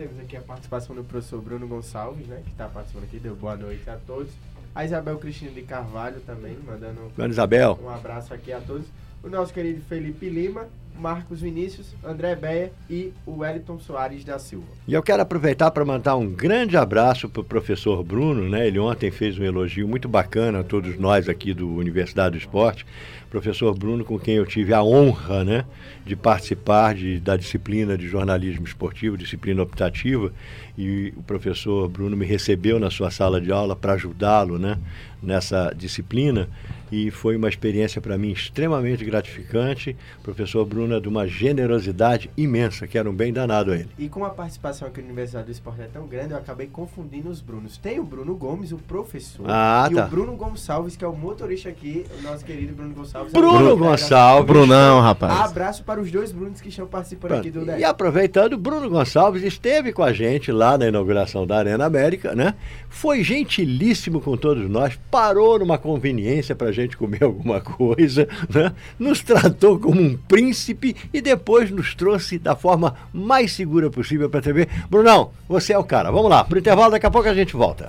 [0.00, 2.40] Temos aqui a participação do professor Bruno Gonçalves, né?
[2.42, 4.32] Que está participando aqui, deu boa noite a todos.
[4.74, 7.78] A Isabel Cristina de Carvalho também, mandando Dona Isabel.
[7.82, 8.86] um abraço aqui a todos.
[9.22, 14.68] O nosso querido Felipe Lima, Marcos Vinícius, André Beia e o Wellington Soares da Silva.
[14.88, 18.66] E eu quero aproveitar para mandar um grande abraço para o professor Bruno, né?
[18.66, 22.86] Ele ontem fez um elogio muito bacana a todos nós aqui do Universidade do Esporte.
[23.30, 25.64] Professor Bruno, com quem eu tive a honra, né,
[26.04, 30.32] de participar de, da disciplina de jornalismo esportivo, disciplina optativa,
[30.76, 34.76] e o professor Bruno me recebeu na sua sala de aula para ajudá-lo, né,
[35.22, 36.48] nessa disciplina.
[36.92, 39.96] E foi uma experiência para mim extremamente gratificante.
[40.18, 43.88] O professor Bruno é de uma generosidade imensa, que era um bem danado a ele.
[43.96, 47.28] E com a participação aqui na Universidade do Esporte é tão grande, eu acabei confundindo
[47.28, 47.76] os Brunos.
[47.76, 50.06] Tem o Bruno Gomes, o professor, Ah, e tá.
[50.06, 53.32] o Bruno Gonçalves, que é o motorista aqui, o nosso querido Bruno Gonçalves.
[53.32, 53.76] Bruno Abraço.
[53.76, 54.46] Gonçalves.
[54.46, 55.40] Brunão, rapaz.
[55.50, 57.68] Abraço para os dois Brunos que estão participando aqui do Pronto.
[57.70, 57.84] E 10.
[57.84, 62.54] aproveitando, Bruno Gonçalves esteve com a gente lá na inauguração da Arena América, né?
[62.88, 68.72] Foi gentilíssimo com todos nós, parou numa conveniência para a gente comer alguma coisa, né?
[68.98, 74.40] Nos tratou como um príncipe e depois nos trouxe da forma mais segura possível para
[74.40, 74.68] a TV.
[74.88, 76.10] Brunão, você é o cara.
[76.10, 77.88] Vamos lá, pro intervalo, daqui a pouco a gente volta.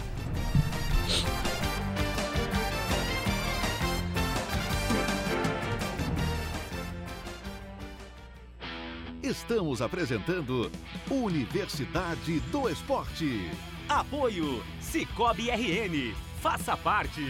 [9.21, 10.69] Estamos apresentando
[11.09, 13.49] Universidade do Esporte.
[13.87, 16.30] Apoio Cicobi RN.
[16.41, 17.21] Faça parte.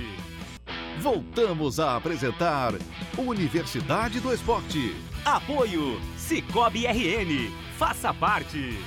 [1.02, 2.74] Voltamos a apresentar
[3.17, 4.95] Universidade do Esporte.
[5.26, 7.52] Apoio Cicobi RN.
[7.78, 8.80] Faça parte.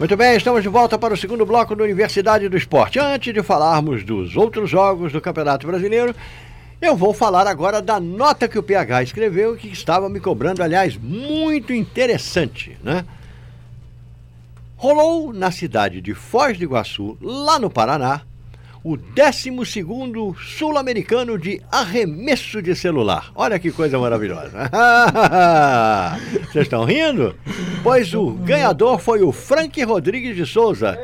[0.00, 2.98] Muito bem, estamos de volta para o segundo bloco da Universidade do Esporte.
[2.98, 6.12] Antes de falarmos dos outros jogos do Campeonato Brasileiro,
[6.82, 10.60] eu vou falar agora da nota que o PH escreveu e que estava me cobrando,
[10.60, 13.04] aliás, muito interessante, né?
[14.84, 18.20] Rolou na cidade de Foz do Iguaçu, lá no Paraná,
[18.84, 23.32] o 12º Sul-Americano de arremesso de celular.
[23.34, 24.70] Olha que coisa maravilhosa.
[26.52, 27.34] Vocês estão rindo?
[27.82, 30.98] Pois o ganhador foi o Frank Rodrigues de Souza,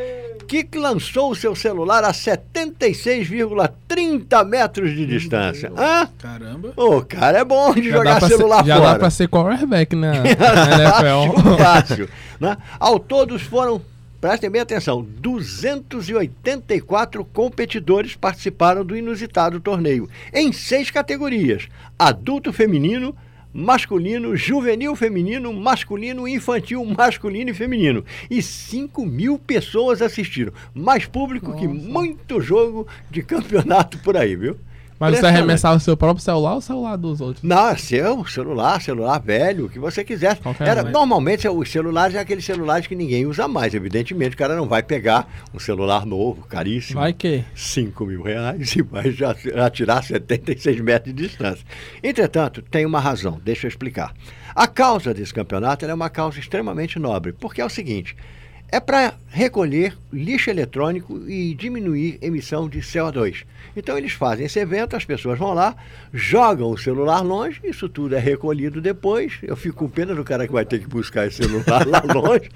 [0.51, 5.73] que lançou o seu celular a 76,30 metros de distância.
[5.77, 6.07] Hã?
[6.19, 6.73] Caramba.
[6.77, 8.93] O cara é bom de Já jogar celular ser, já fora.
[8.93, 11.57] dá pra ser quarterback na, na Fácil, NFL.
[11.59, 12.09] fácil,
[12.41, 12.57] né?
[12.79, 13.81] Ao todos foram,
[14.21, 23.15] prestem bem atenção, 284 competidores participaram do inusitado torneio, em seis categorias: adulto feminino,
[23.53, 28.05] masculino, juvenil feminino, masculino, infantil, masculino e feminino.
[28.31, 30.53] E 5 mil pessoas assistiram.
[30.75, 34.57] Mais público que muito jogo de campeonato por aí, viu?
[35.01, 37.43] Mas você arremessava o seu próprio celular ou o celular dos outros?
[37.43, 40.37] Não, é seu, celular, celular velho, o que você quiser.
[40.37, 40.91] Qualquer Era, um.
[40.91, 44.35] normalmente os celulares é aqueles celulares que ninguém usa mais, evidentemente.
[44.35, 47.43] O cara não vai pegar um celular novo, caríssimo, Vai que?
[47.55, 49.35] 5 mil reais, e vai já
[49.65, 51.65] atirar 76 metros de distância.
[52.03, 54.13] Entretanto, tem uma razão, deixa eu explicar.
[54.55, 58.15] A causa desse campeonato é uma causa extremamente nobre, porque é o seguinte.
[58.73, 63.45] É para recolher lixo eletrônico e diminuir emissão de CO2.
[63.77, 65.75] Então eles fazem esse evento, as pessoas vão lá,
[66.13, 69.39] jogam o celular longe, isso tudo é recolhido depois.
[69.43, 72.49] Eu fico com pena do cara que vai ter que buscar esse celular lá longe,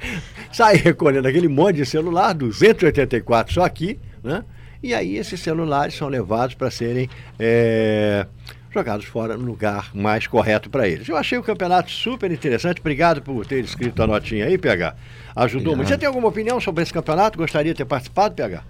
[0.52, 4.44] sai recolhendo aquele monte de celular, 284 só aqui, né?
[4.82, 8.26] E aí esses celulares são levados para serem é,
[8.74, 11.08] jogados fora no lugar mais correto para eles.
[11.08, 12.80] Eu achei o campeonato super interessante.
[12.80, 14.96] Obrigado por ter escrito a notinha aí, PH.
[15.36, 15.88] Ajudou muito.
[15.88, 17.38] Você tem alguma opinião sobre esse campeonato?
[17.38, 18.64] Gostaria de ter participado, PH?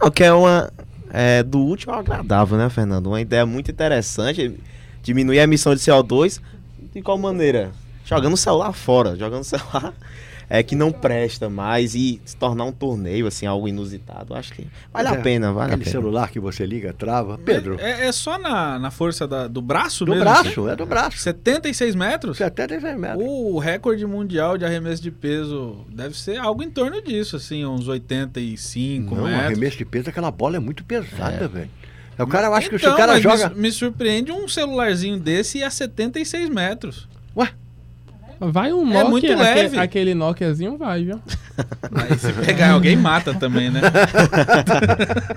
[0.00, 0.72] Não, que é uma.
[1.12, 3.08] É, do útil ao agradável, né, Fernando?
[3.08, 4.58] Uma ideia muito interessante.
[5.02, 6.40] Diminuir a emissão de CO2.
[6.94, 7.72] De qual maneira?
[8.04, 9.16] Jogando o celular fora.
[9.16, 9.92] Jogando o celular
[10.50, 14.34] é, que não presta mais e se tornar um torneio, assim, algo inusitado.
[14.34, 15.92] Acho que vale Pois a é, pena, vale a Aquele pena.
[15.92, 17.38] celular que você liga, trava.
[17.38, 20.24] Pedro, É, é só na, na força da- do braço do mesmo?
[20.24, 21.18] braço, é do braço.
[21.18, 22.36] 76 metros?
[22.38, 23.22] 76 metros.
[23.24, 27.86] O recorde mundial de arremesso de peso deve ser algo em torno disso, assim, uns
[27.86, 29.44] 85 Não, metros.
[29.44, 31.70] arremesso de peso, aquela bola é muito pesada, velho.
[32.18, 33.48] O cara, eu acho que Então, o cara joga.
[33.50, 37.08] me, me surpreende um celularzinho desse e a 76 metros.
[37.34, 37.48] Ué,
[38.40, 39.78] Vai um É Nokia, muito aque- leve.
[39.78, 41.20] aquele Nokiazinho vai, viu?
[41.94, 43.80] Aí se pegar alguém mata também, né?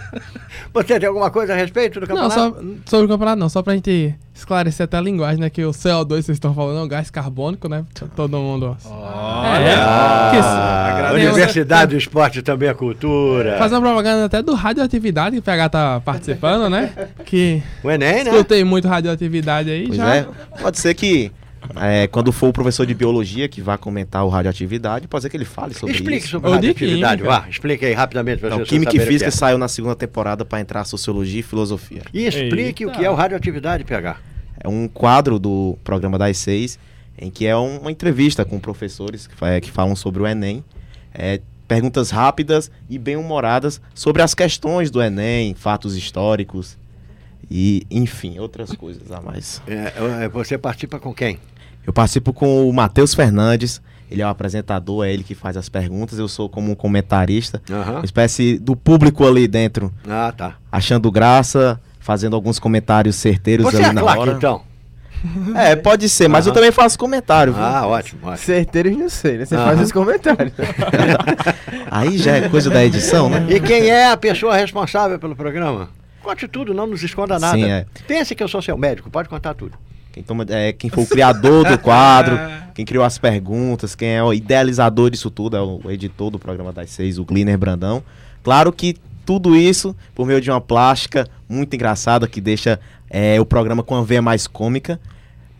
[0.73, 2.55] você tem alguma coisa a respeito do Não, campeonato?
[2.85, 5.49] só sobre o campeonato não, só pra gente esclarecer até a linguagem, né?
[5.49, 7.83] Que o CO2 vocês estão falando é um gás carbônico, né?
[8.15, 8.77] Todo mundo.
[8.85, 13.57] Olha, Ah, que- a Universidade do Esporte também é cultura.
[13.57, 16.91] Fazer uma propaganda até do radioatividade, que o PH tá participando, né?
[17.25, 18.31] Que O Enem, né?
[18.31, 20.15] escutei muito radioatividade aí Pois já.
[20.15, 20.25] é.
[20.61, 21.31] Pode ser que
[21.75, 25.37] É, quando for o professor de biologia que vai comentar o radioatividade, pode ser que
[25.37, 26.29] ele fale sobre Explique isso.
[26.29, 27.45] sobre Ou de radioatividade, vá.
[27.49, 28.43] Explique aí rapidamente.
[28.43, 32.01] Não, vocês Química e Física que saiu na segunda temporada para entrar Sociologia e Filosofia.
[32.05, 32.17] é.
[32.17, 34.17] E explique o que é o radioatividade, PH.
[34.59, 36.77] É um quadro do programa das seis,
[37.17, 40.63] em que é um- uma entrevista com professores que, fa- que falam sobre o Enem.
[41.13, 46.77] É, perguntas rápidas e bem-humoradas sobre as questões do Enem, fatos históricos
[47.49, 49.61] e, enfim, outras coisas a mais.
[49.67, 49.93] É,
[50.25, 51.39] é, você participa com quem?
[51.85, 55.67] Eu participo com o Matheus Fernandes, ele é o apresentador, é ele que faz as
[55.69, 57.93] perguntas, eu sou como um comentarista, Aham.
[57.97, 60.55] uma espécie do público ali dentro, Ah, tá.
[60.71, 64.31] achando graça, fazendo alguns comentários certeiros Você é ali a na claque, hora.
[64.33, 64.61] então?
[65.55, 66.55] É, pode ser, mas eu Aham.
[66.55, 67.53] também faço comentário.
[67.53, 67.63] viu?
[67.63, 68.37] Ah, ótimo, ótimo.
[68.45, 69.45] Certeiros não sei, né?
[69.45, 69.65] Você Aham.
[69.65, 70.51] faz os comentários.
[71.89, 73.45] Aí já é coisa da edição, né?
[73.49, 75.89] E quem é a pessoa responsável pelo programa?
[76.21, 77.57] Conte tudo, não nos esconda nada.
[77.57, 77.85] Sim, é.
[78.07, 79.77] Pense que eu sou seu médico, pode contar tudo.
[80.13, 82.39] Quem, toma, é, quem foi o criador do quadro,
[82.75, 86.37] quem criou as perguntas, quem é o idealizador disso tudo, é o, o editor do
[86.37, 88.03] programa das seis, o Gliner Brandão.
[88.43, 88.95] Claro que
[89.25, 93.95] tudo isso por meio de uma plástica muito engraçada que deixa é, o programa com
[93.95, 94.99] uma veia mais cômica.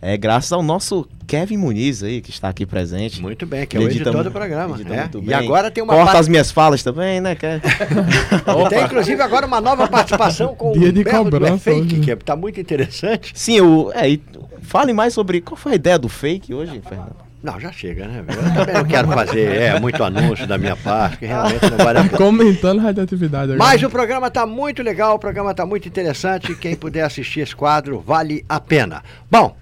[0.06, 3.22] É graças ao nosso Kevin Muniz aí, que está aqui presente.
[3.22, 4.74] Muito bem, que é Ele o edita editor mu- do programa.
[4.76, 5.00] edita é.
[5.04, 7.34] muito E agora tem uma Corta parte- as minhas falas também, né?
[7.42, 11.94] É- E tem inclusive agora uma nova participação com Dia o de cobrança É Fake,
[11.94, 12.00] hoje.
[12.00, 13.32] que está muito interessante.
[13.34, 14.22] Sim, o, é, e
[14.60, 17.16] fale mais sobre qual foi a ideia do fake hoje, Fernando.
[17.42, 18.24] Não, já chega, né?
[18.26, 21.98] Eu também não quero fazer é, muito anúncio da minha parte, que realmente não vale
[21.98, 22.16] a pena.
[22.18, 23.58] Comentando radioatividade agora.
[23.70, 26.54] Mas o programa está muito legal, o programa está muito interessante.
[26.54, 29.02] Quem puder assistir esse quadro, vale a pena.
[29.30, 29.54] Bom,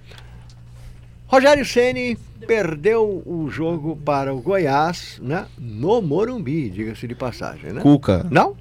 [1.33, 5.47] Rogério Ceni perdeu o jogo para o Goiás, né?
[5.59, 7.80] No Morumbi, diga-se de passagem, né?
[7.80, 8.26] Cuca.
[8.30, 8.55] Não?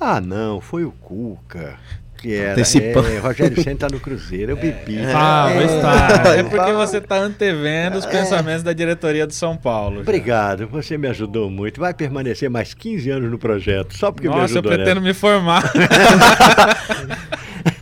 [0.00, 1.74] Ah, não, foi o Cuca.
[2.16, 2.52] Que era.
[2.52, 3.08] Antecipando.
[3.08, 4.98] É, Rogério Ceni tá no Cruzeiro, eu bebi.
[5.14, 6.36] Ah, É, está.
[6.38, 9.96] É porque você tá antevendo os pensamentos da diretoria do São Paulo.
[9.96, 10.00] já.
[10.00, 11.78] Obrigado, você me ajudou muito.
[11.78, 14.70] Vai permanecer mais 15 anos no projeto, só porque me Nossa, eu ajudou.
[14.70, 14.76] né?
[14.78, 15.70] pretendo me formar.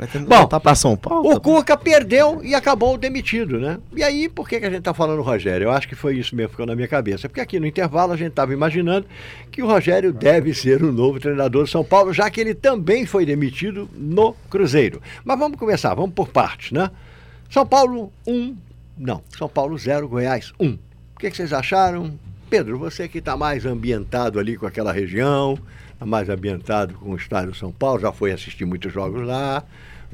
[0.07, 1.34] Pretende Bom, voltar pra São Paulo?
[1.34, 3.78] O Cuca perdeu e acabou demitido, né?
[3.96, 5.66] E aí, por que, que a gente tá falando Rogério?
[5.66, 7.28] Eu acho que foi isso mesmo que ficou na minha cabeça.
[7.28, 9.07] Porque aqui no intervalo a gente estava imaginando
[9.50, 13.07] que o Rogério deve ser o novo treinador do São Paulo, já que ele também
[13.07, 15.00] foi demitido no Cruzeiro.
[15.24, 16.90] Mas vamos começar, vamos por partes, né?
[17.50, 18.57] São Paulo 1,
[18.98, 20.68] não, São Paulo 0, Goiás 1.
[20.68, 20.78] O
[21.18, 22.18] que, que vocês acharam?
[22.50, 25.59] Pedro, você que está mais ambientado ali com aquela região,
[25.92, 29.64] está mais ambientado com o estádio São Paulo, já foi assistir muitos jogos lá,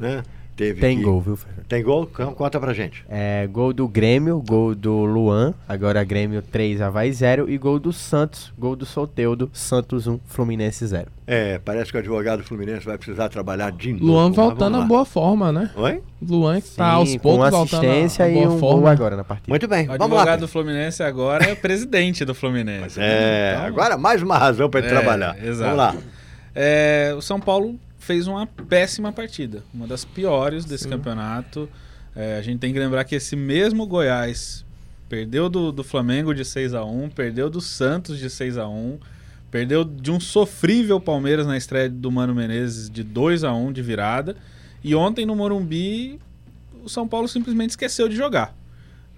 [0.01, 0.23] né?
[0.57, 1.65] Teve Tem que- gol, viu, Fernando?
[1.67, 2.07] Tem gol?
[2.13, 3.03] Então, Conta pra gente.
[3.09, 7.49] É, gol do Grêmio, gol do Luan, agora Grêmio 3, Havaí 0.
[7.49, 11.07] E gol do Santos, gol do Soteudo, Santos 1, Fluminense 0.
[11.27, 14.05] É, parece que o advogado Fluminense vai precisar trabalhar de novo.
[14.05, 15.71] Luan mas voltando a boa forma, né?
[15.77, 16.03] Oi?
[16.21, 18.81] Luan que tá aos poucos com voltando a, assistência a e boa um forma.
[18.81, 19.47] gol agora na partida.
[19.51, 20.23] Muito bem, O vamos lá.
[20.23, 23.01] advogado do Fluminense agora é presidente do Fluminense.
[23.01, 25.37] É, Então, agora mais uma razão para ele É, trabalhar.
[25.43, 25.75] exato.
[25.75, 25.95] Vamos lá.
[26.55, 27.77] É, o São Paulo
[28.11, 31.69] fez uma péssima partida, uma das piores desse campeonato.
[32.17, 34.65] É, a gente tem que lembrar que esse mesmo Goiás
[35.09, 38.99] perdeu do, do Flamengo de 6 a 1 perdeu do Santos de 6 a 1
[39.49, 43.81] perdeu de um sofrível Palmeiras na estreia do Mano Menezes de 2 a 1 de
[43.81, 44.35] virada.
[44.83, 46.19] E ontem no Morumbi,
[46.83, 48.53] o São Paulo simplesmente esqueceu de jogar.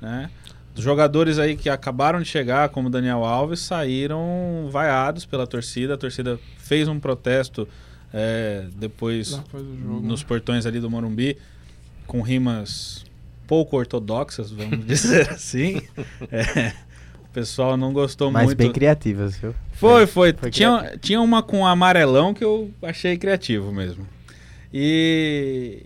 [0.03, 0.28] Né?
[0.76, 5.95] Os jogadores aí que acabaram de chegar, como Daniel Alves, saíram vaiados pela torcida.
[5.95, 7.66] A torcida fez um protesto
[8.12, 10.00] é, depois Depois do jogo.
[10.00, 11.36] nos portões ali do Morumbi,
[12.06, 13.04] com rimas
[13.46, 15.82] pouco ortodoxas, vamos dizer assim.
[16.30, 16.72] É,
[17.24, 18.58] o pessoal não gostou Mas muito.
[18.58, 19.54] bem criativas, viu?
[19.72, 20.32] Foi, foi.
[20.32, 24.06] Foi tinha, tinha uma com amarelão que eu achei criativo mesmo.
[24.72, 25.82] E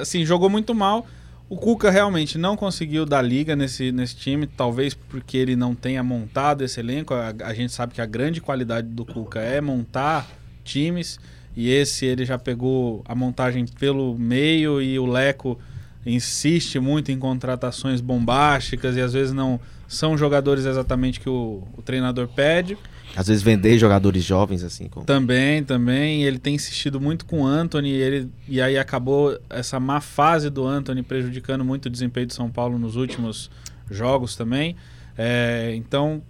[0.00, 1.06] assim, jogou muito mal.
[1.48, 6.02] O Cuca realmente não conseguiu dar liga nesse, nesse time, talvez porque ele não tenha
[6.02, 7.12] montado esse elenco.
[7.12, 10.26] A, a gente sabe que a grande qualidade do Cuca é montar
[10.64, 11.20] times,
[11.56, 15.58] e esse ele já pegou a montagem pelo meio e o Leco
[16.04, 21.82] insiste muito em contratações bombásticas e às vezes não são jogadores exatamente que o, o
[21.82, 22.76] treinador pede.
[23.16, 24.88] Às vezes vender jogadores jovens, assim.
[24.88, 25.04] Com...
[25.04, 26.24] Também, também.
[26.24, 27.90] Ele tem insistido muito com o Anthony.
[27.90, 32.34] e Ele, e aí acabou essa má fase do Anthony prejudicando muito o desempenho de
[32.34, 33.50] São Paulo nos últimos
[33.88, 34.74] jogos também.
[35.16, 36.22] É, então,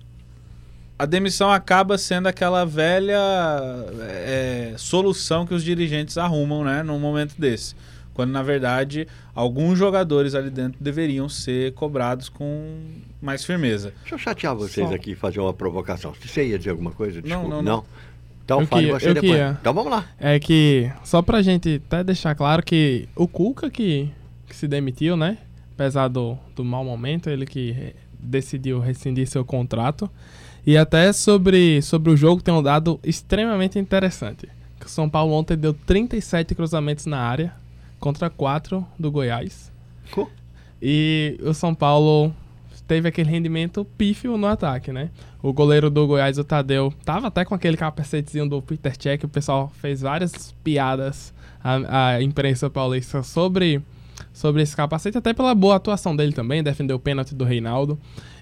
[0.99, 3.19] a demissão acaba sendo aquela velha
[4.01, 7.75] é, solução que os dirigentes arrumam né, num momento desse.
[8.13, 12.79] Quando, na verdade, alguns jogadores ali dentro deveriam ser cobrados com
[13.21, 13.93] mais firmeza.
[14.03, 16.15] Deixa eu chatear vocês Só- aqui e fazer uma provocação.
[16.25, 17.21] Você ia dizer alguma coisa?
[17.21, 17.49] Desculpa.
[17.49, 17.85] não, não.
[18.45, 19.33] Então Eu fale que- você eu depois.
[19.33, 19.39] que.
[19.61, 20.05] Então vamos lá.
[20.21, 24.09] É que, só pra gente até deixar claro que o Cuca que,
[24.47, 25.39] que se demitiu, né?
[25.75, 30.09] apesar do, do mau momento, ele que decidiu rescindir seu contrato.
[30.67, 34.49] E até sobre, sobre o jogo tem um dado extremamente interessante.
[34.85, 37.55] O São Paulo ontem deu 37 cruzamentos na área
[37.99, 39.73] contra 4 do Goiás.
[40.81, 42.35] E o São Paulo
[42.87, 45.11] teve aquele rendimento pífio no ataque, né?
[45.43, 49.25] O goleiro do Goiás, o Tadeu, tava até com aquele capacetezinho do Peter Check.
[49.25, 53.83] O pessoal fez várias piadas, a, a imprensa paulista, sobre,
[54.33, 57.99] sobre esse capacete, até pela boa atuação dele também, defendeu o pênalti do Reinaldo.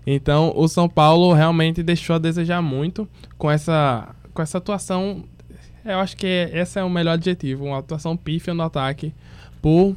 [0.07, 3.09] Então, o São Paulo realmente deixou a desejar muito
[3.39, 5.25] com essa, com essa atuação.
[5.85, 9.15] Eu acho que esse é o melhor adjetivo, uma atuação pífia no ataque,
[9.61, 9.97] por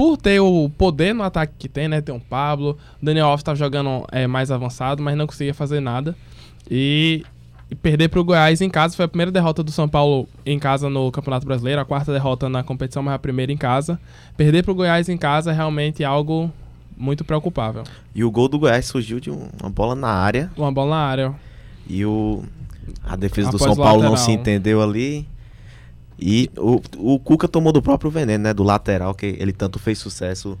[0.00, 2.00] por ter o poder no ataque que tem, né?
[2.00, 6.16] Tem um Pablo, Daniel Alves tá jogando é, mais avançado, mas não conseguia fazer nada.
[6.70, 7.22] E,
[7.70, 10.90] e perder pro Goiás em casa foi a primeira derrota do São Paulo em casa
[10.90, 13.98] no Campeonato Brasileiro, a quarta derrota na competição, mas a primeira em casa.
[14.36, 16.50] Perder pro Goiás em casa é realmente algo
[16.96, 17.84] muito preocupável.
[18.14, 21.02] E o gol do Goiás surgiu de um- uma bola na área Uma bola na
[21.02, 21.34] área.
[21.88, 22.42] e o
[23.04, 24.26] a defesa do Após São o Paulo não lateral.
[24.26, 25.26] se entendeu ali.
[26.18, 28.52] E o, o Cuca tomou do próprio veneno, né?
[28.52, 30.58] Do lateral, que ele tanto fez sucesso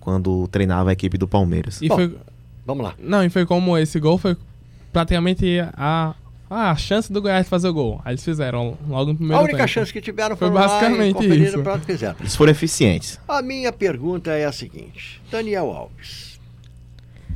[0.00, 1.82] quando treinava a equipe do Palmeiras.
[1.82, 2.16] E Bom, foi,
[2.64, 2.94] Vamos lá.
[2.98, 4.36] não, e foi como esse gol foi
[4.92, 6.14] praticamente a,
[6.54, 8.00] a chance do Goiás fazer o gol.
[8.04, 9.68] Aí eles fizeram logo no primeiro a única tempo.
[9.68, 11.62] chance que tiveram Foi lá basicamente e conferiram isso.
[11.62, 12.16] pronto, fizeram.
[12.20, 13.18] Eles foram eficientes.
[13.28, 16.32] A minha pergunta é a seguinte: Daniel Alves.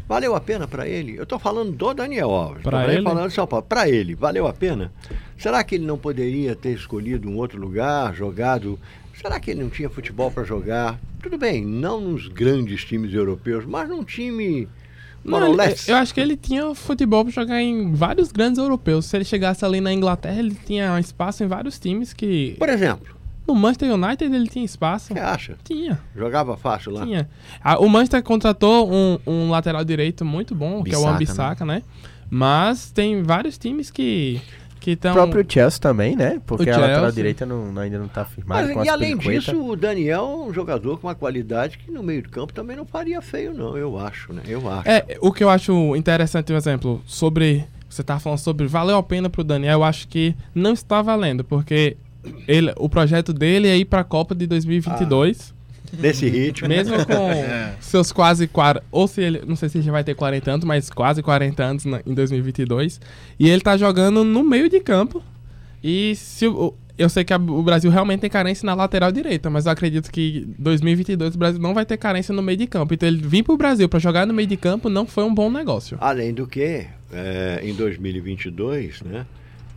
[0.08, 1.16] Valeu a pena para ele?
[1.16, 2.62] Eu estou falando do Daniel Alves.
[2.64, 3.02] Nem ele?
[3.02, 3.66] falando de São Paulo.
[3.68, 4.92] Para ele, valeu a pena?
[5.36, 8.78] Será que ele não poderia ter escolhido um outro lugar, jogado?
[9.20, 11.00] Será que ele não tinha futebol para jogar?
[11.20, 14.68] Tudo bem, não nos grandes times europeus, mas num time
[15.24, 19.06] Não, ele- eu acho que ele tinha futebol pra jogar em vários grandes europeus.
[19.06, 22.54] Se ele chegasse ali na Inglaterra, ele tinha espaço em vários times que.
[22.58, 23.14] Por exemplo,
[23.48, 25.12] No Manchester United ele tinha espaço.
[25.12, 25.56] você acha?
[25.64, 27.04] Tinha, Jogava fácil lá?
[27.04, 27.28] tinha.
[27.62, 31.82] Ah, o Manchester contratou um, um lateral direito muito bom, que é o Ambissaca, né?
[32.28, 34.40] Mas tem vários times que
[34.86, 35.12] que O estão.
[35.14, 36.40] próprio Chelsea também, né?
[36.46, 38.72] Porque O a lateral direita não, ainda não tá firmada.
[38.72, 42.22] Mas, e além disso, o Daniel é um jogador com uma qualidade que no meio
[42.22, 44.42] de campo também não faria feio, não, eu acho, né?
[44.46, 44.88] Eu acho.
[44.88, 47.64] É, o que eu acho interessante, um exemplo, sobre.
[47.88, 51.42] Você tá falando sobre valeu a pena pro Daniel, eu acho que não está valendo,
[51.42, 51.96] porque
[52.46, 55.52] ele, o projeto dele é ir pra Copa de 2022.
[55.98, 56.68] Nesse ritmo.
[56.68, 57.30] Mesmo com
[57.80, 58.84] seus quase 40.
[58.90, 59.42] Ou se ele.
[59.46, 62.14] Não sei se ele já vai ter 40 anos, mas quase 40 anos na- em
[62.14, 63.00] 2022.
[63.38, 65.22] E ele tá jogando no meio de campo.
[65.82, 66.74] E se o.
[66.98, 70.10] Eu sei que a- o Brasil realmente tem carência na lateral direita, mas eu acredito
[70.10, 72.94] que em 2022 o Brasil não vai ter carência no meio de campo.
[72.94, 75.50] Então ele vir pro Brasil pra jogar no meio de campo não foi um bom
[75.50, 75.98] negócio.
[76.00, 79.26] Além do que, é, em 2022, né?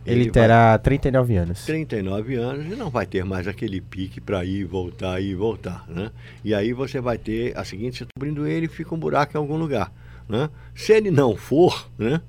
[0.06, 1.64] Ele, vai- terá 39 anos.
[1.66, 5.84] 39 anos e não vai ter mais aquele pique para ir, voltar, ir e voltar,
[5.88, 6.10] né?
[6.44, 9.38] E aí você vai ter a seguinte, você tá cobrindo ele fica um buraco em
[9.38, 9.92] algum lugar,
[10.28, 10.48] né?
[10.74, 12.20] Se ele não for, né?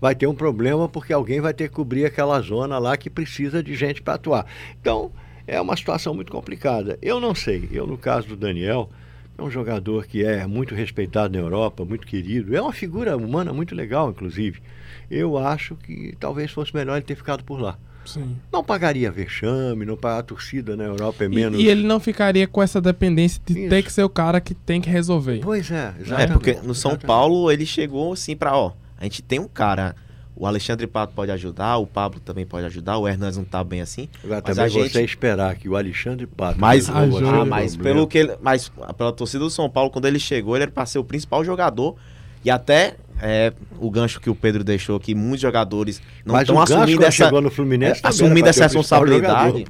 [0.00, 3.62] Vai ter um problema porque alguém vai ter que cobrir aquela zona lá que precisa
[3.62, 4.46] de gente para atuar.
[4.80, 5.10] Então,
[5.46, 6.98] é uma situação muito complicada.
[7.02, 8.88] Eu não sei, eu no caso do Daniel,
[9.36, 13.52] é um jogador que é muito respeitado na Europa, muito querido, é uma figura humana
[13.52, 14.60] muito legal, inclusive.
[15.10, 17.78] Eu acho que talvez fosse melhor ele ter ficado por lá.
[18.04, 18.36] Sim.
[18.52, 21.60] Não pagaria vexame, não pagar a torcida na Europa é E, menos.
[21.60, 23.68] e ele não ficaria com essa dependência de Isso.
[23.68, 25.40] ter que ser o cara que tem que resolver.
[25.42, 26.32] Pois é, É, exatamente.
[26.32, 27.06] porque no São exatamente.
[27.06, 29.94] Paulo ele chegou assim pra, ó, a gente tem um cara,
[30.34, 33.82] o Alexandre Pato pode ajudar, o Pablo também pode ajudar, o Hernandes não tá bem
[33.82, 34.08] assim.
[34.24, 36.58] Agora mas também a gente- você esperar que o Alexandre Pato.
[36.58, 37.42] Mas, ajuda.
[37.42, 40.62] ah, mas pelo que ele, mas pela torcida do São Paulo, quando ele chegou, ele
[40.62, 41.94] era pra ser o principal jogador.
[42.44, 47.02] E até é, o gancho que o Pedro deixou, que muitos jogadores não estão assumindo
[47.04, 49.66] essa, chegou no Fluminense, é, assumindo essa responsabilidade.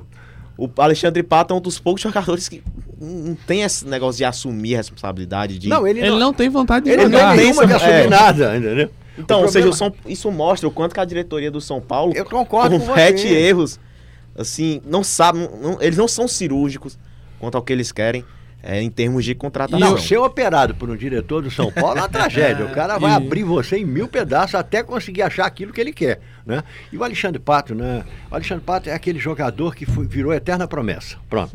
[0.56, 2.62] O Alexandre Pato é um dos poucos jogadores que
[3.00, 5.56] não tem esse negócio de assumir a responsabilidade.
[5.58, 5.68] De...
[5.68, 7.36] Não, ele, Ele não, não tem vontade de ele não jogar.
[7.36, 7.76] tem nenhuma de É.
[7.76, 8.90] assumir nada, entendeu?
[9.16, 11.60] Então, O ou seja, problema- o São- isso mostra o quanto que a diretoria do
[11.60, 13.78] São Paulo Eu concordo com comete erros.
[14.36, 16.98] Assim, não sabe, não- não- eles não são cirúrgicos
[17.38, 18.24] quanto ao que eles querem
[18.62, 19.78] é, em termos de contratação.
[19.78, 22.64] Não, ser operado por um diretor do São Paulo é uma tragédia.
[22.66, 25.92] O cara vai E- abrir você em mil pedaços até conseguir achar aquilo que ele
[25.92, 26.20] quer.
[26.44, 26.62] Né?
[26.92, 28.02] E o Alexandre Pato, né?
[28.30, 31.16] O Alexandre Pato é aquele jogador que foi- virou eterna promessa.
[31.28, 31.52] Pronto.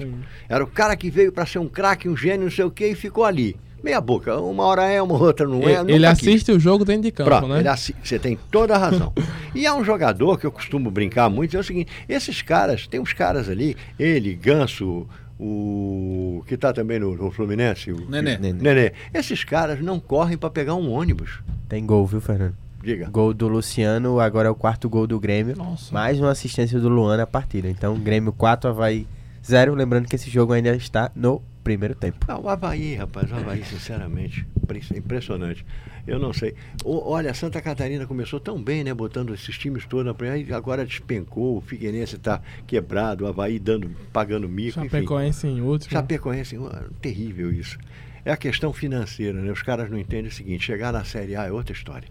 [0.47, 2.87] Era o cara que veio para ser um craque, um gênio, não sei o quê,
[2.89, 3.55] e ficou ali.
[3.83, 4.37] Meia boca.
[4.39, 5.83] Uma hora é, uma outra não é.
[5.91, 7.59] Ele, assiste o jogo dentro de campo, Pronto, né?
[7.59, 9.11] ele assi- você tem toda a razão.
[9.53, 13.01] e é um jogador que eu costumo brincar muito, é o seguinte, esses caras, tem
[13.01, 15.05] uns caras ali, ele, Ganso,
[15.39, 18.37] o que está também no, no Fluminense, o Nenê.
[18.37, 18.53] Nenê.
[18.61, 18.91] Nenê.
[19.13, 21.39] Esses caras não correm para pegar um ônibus.
[21.67, 22.55] Tem gol, viu, Fernando?
[22.83, 23.09] Diga.
[23.09, 25.55] Gol do Luciano, agora é o quarto gol do Grêmio.
[25.55, 25.93] Nossa.
[25.93, 27.69] Mais uma assistência do Luan na partida.
[27.69, 29.07] Então, Grêmio 4, Havaí
[29.45, 29.73] 0.
[29.73, 32.25] Lembrando que esse jogo ainda está no primeiro tempo.
[32.27, 35.65] Não, o Havaí, rapaz, o Havaí, sinceramente, impre- impressionante.
[36.05, 36.53] Eu não sei.
[36.83, 38.93] O- olha, Santa Catarina começou tão bem, né?
[38.93, 43.57] Botando esses times todos na primeira, e agora despencou, o Figueirense está quebrado, o Havaí
[43.57, 44.87] dando, pagando mico, enfim.
[44.89, 45.91] Chapecoense em último.
[45.91, 46.69] Chapecoense, uh,
[47.01, 47.77] terrível isso.
[48.25, 49.51] É a questão financeira, né?
[49.51, 52.07] Os caras não entendem o seguinte, chegar na Série A é outra história.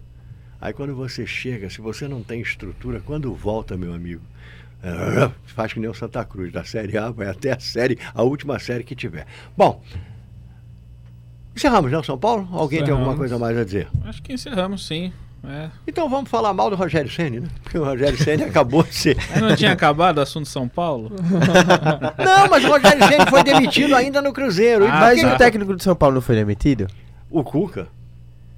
[0.59, 4.21] Aí quando você chega, se você não tem estrutura, quando volta, meu amigo,
[4.81, 8.23] eh, faz que nem o Santa Cruz, da Série A vai até a série, a
[8.23, 9.25] última série que tiver.
[9.57, 9.83] Bom,
[11.55, 12.47] encerramos, não, São Paulo?
[12.51, 13.17] Alguém tem alguma Encerramos.
[13.17, 13.87] coisa mais a dizer?
[14.05, 15.11] Acho que encerramos sim.
[15.45, 15.69] É.
[15.85, 17.47] Então vamos falar mal do Rogério Ceni, né?
[17.63, 19.17] Porque o Rogério Ceni acabou de ser.
[19.29, 21.11] Mas não tinha acabado o assunto São Paulo?
[22.17, 24.85] Não, mas o Rogério Ceni foi demitido ainda no Cruzeiro.
[24.85, 26.87] E Ah, Mas que- o técnico de São Paulo não foi demitido?
[27.29, 27.87] O Cuca.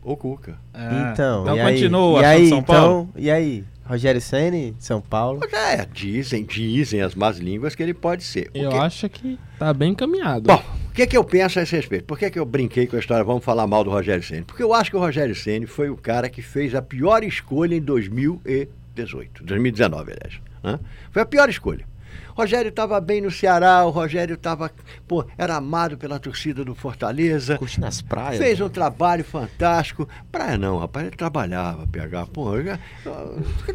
[0.04, 0.58] O Cuca.
[0.74, 1.12] É.
[1.12, 1.74] então, então e aí?
[1.74, 3.10] continua o e assunto aí, São Paulo?
[3.12, 3.64] Então, e aí?
[3.88, 5.39] Rogério Ceni, São Paulo.
[5.52, 8.50] É, dizem, dizem as más línguas que ele pode ser.
[8.54, 10.43] Eu que- acho que tá bem encaminhado.
[10.48, 10.62] Bom,
[10.96, 12.06] o que, que eu penso a esse respeito?
[12.06, 14.43] Por que, que eu brinquei com a história, vamos falar mal do Rogério Ceni?
[14.43, 17.76] Porque eu acho que o Rogério Ceni foi o cara que fez a pior escolha
[17.76, 20.41] em 2018, 2019, aliás.
[20.64, 20.80] né?
[21.12, 21.86] Foi a pior escolha.
[22.34, 24.72] Rogério estava bem no Ceará, o Rogério estava,
[25.06, 27.58] pô, era amado pela torcida do Fortaleza.
[27.58, 28.41] Curte nas praias.
[28.41, 30.08] Fez um trabalho fantástico.
[30.32, 32.28] Praia não, rapaz, ele trabalhava, PH.
[32.28, 32.78] Pô, ele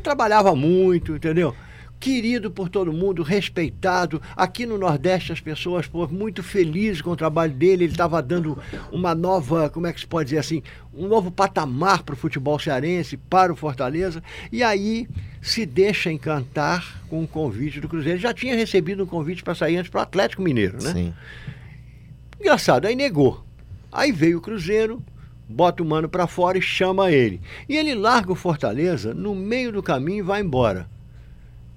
[0.03, 1.55] trabalhava muito, entendeu?
[2.01, 4.23] Querido por todo mundo, respeitado.
[4.35, 7.85] Aqui no Nordeste, as pessoas, pô, muito felizes com o trabalho dele.
[7.85, 8.57] Ele estava dando
[8.91, 10.63] uma nova, como é que se pode dizer assim,
[10.95, 14.23] um novo patamar para o futebol cearense, para o Fortaleza.
[14.51, 15.07] E aí
[15.43, 18.19] se deixa encantar com o convite do Cruzeiro.
[18.19, 20.93] Já tinha recebido um convite para sair antes para o Atlético Mineiro, né?
[20.95, 21.15] Sim.
[22.41, 23.45] Engraçado, aí negou.
[23.93, 25.03] Aí veio o Cruzeiro,
[25.47, 27.43] bota o mano pra fora e chama ele.
[27.69, 30.89] E ele larga o Fortaleza no meio do caminho e vai embora.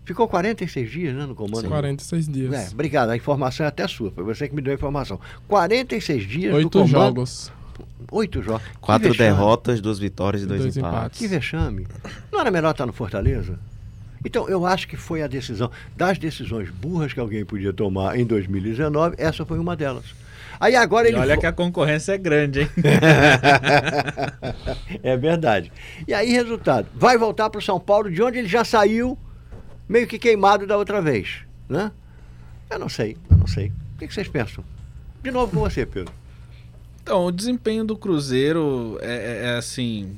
[0.06, 1.68] Ficou 46 dias, né, no comando?
[1.68, 2.54] 46 dias.
[2.54, 5.20] É, obrigado, a informação é até sua, foi você que me deu a informação.
[5.48, 6.90] 46 dias no Oito comando.
[6.92, 7.52] jogos.
[8.12, 8.62] Oito jogos.
[8.82, 10.98] Quatro derrotas, duas vitórias e dois, Dois empates.
[10.98, 11.20] empates.
[11.20, 11.88] Que vexame.
[12.32, 13.58] Não era melhor estar no Fortaleza?
[14.26, 15.70] Então, eu acho que foi a decisão.
[15.98, 20.06] Das decisões burras que alguém podia tomar em 2019, essa foi uma delas.
[20.60, 21.20] Aí agora E ele.
[21.20, 22.70] olha vo- que a concorrência é grande, hein?
[25.02, 25.72] é verdade.
[26.08, 29.18] E aí, resultado, vai voltar para o São Paulo, de onde ele já saiu
[29.88, 31.92] meio que queimado da outra vez, né?
[32.70, 33.68] Eu não sei, eu não sei.
[33.96, 34.64] O que, que vocês pensam?
[35.22, 36.12] De novo com você, Pedro.
[37.02, 40.10] Então, o desempenho do Cruzeiro é, é- é, assim.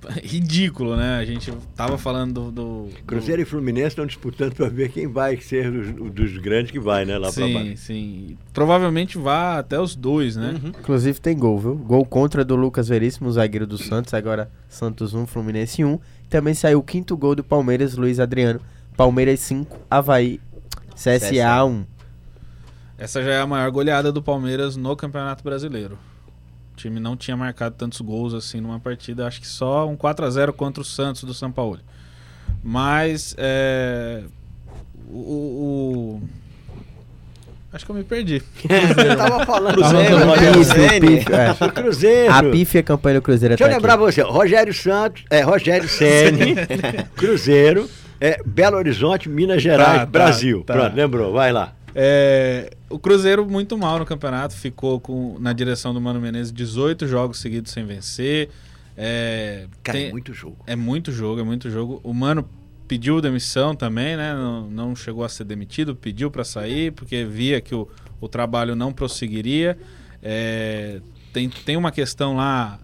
[0.22, 1.16] ridículo, né?
[1.18, 2.86] A gente tava falando do.
[2.86, 6.78] do- Cruzeiro e Fluminense estão disputando para ver quem vai ser dos, dos grandes que
[6.78, 7.18] vai, né?
[7.18, 7.76] Lá Sim, baixo.
[7.78, 8.38] sim.
[8.52, 10.52] Provavelmente vá até os dois, né?
[10.62, 10.68] Uhum.
[10.68, 11.74] Inclusive tem gol, viu?
[11.74, 15.98] Gol contra do Lucas Veríssimo, zagueiro do Santos, agora Santos 1, Fluminense 1.
[16.30, 18.60] Também saiu o quinto gol do Palmeiras, Luiz Adriano.
[18.98, 20.40] Palmeiras 5, Havaí,
[20.92, 21.86] CSA 1.
[22.98, 25.96] Essa já é a maior goleada do Palmeiras no Campeonato Brasileiro.
[26.72, 30.26] O time não tinha marcado tantos gols assim numa partida, acho que só um 4
[30.26, 31.78] a 0 contra o Santos do São Paulo.
[32.60, 34.24] Mas é,
[35.08, 35.14] o,
[36.20, 36.22] o-
[37.72, 38.42] acho que eu me perdi.
[38.68, 41.18] Eu tava falando Cruzeiro, Rogério Ceni.
[41.18, 41.70] é.
[41.70, 42.34] Cruzeiro.
[42.34, 44.02] A pífia campanha do Cruzeiro Deixa eu até lembrar aqui.
[44.02, 46.56] você, Rogério Santos, é Rogério Ceni,
[47.14, 47.88] Cruzeiro,
[48.20, 50.62] é Belo Horizonte, Minas Gerais, Tá, tá, Brasil.
[50.64, 50.74] tá.
[50.74, 51.74] Pronto, lembrou, vai lá.
[51.94, 57.06] É, o Cruzeiro muito mal no campeonato, ficou com, na direção do Mano Menezes 18
[57.08, 58.50] jogos seguidos sem vencer.
[58.96, 60.56] É, Cara, tem- é muito jogo.
[60.66, 62.00] É muito jogo, é muito jogo.
[62.04, 62.48] O Mano
[62.86, 64.32] pediu demissão também, né?
[64.34, 67.88] Não, não chegou a ser demitido, pediu para sair, porque via que o,
[68.20, 69.78] o trabalho não prosseguiria.
[70.22, 71.00] É,
[71.32, 72.78] tem, tem uma questão lá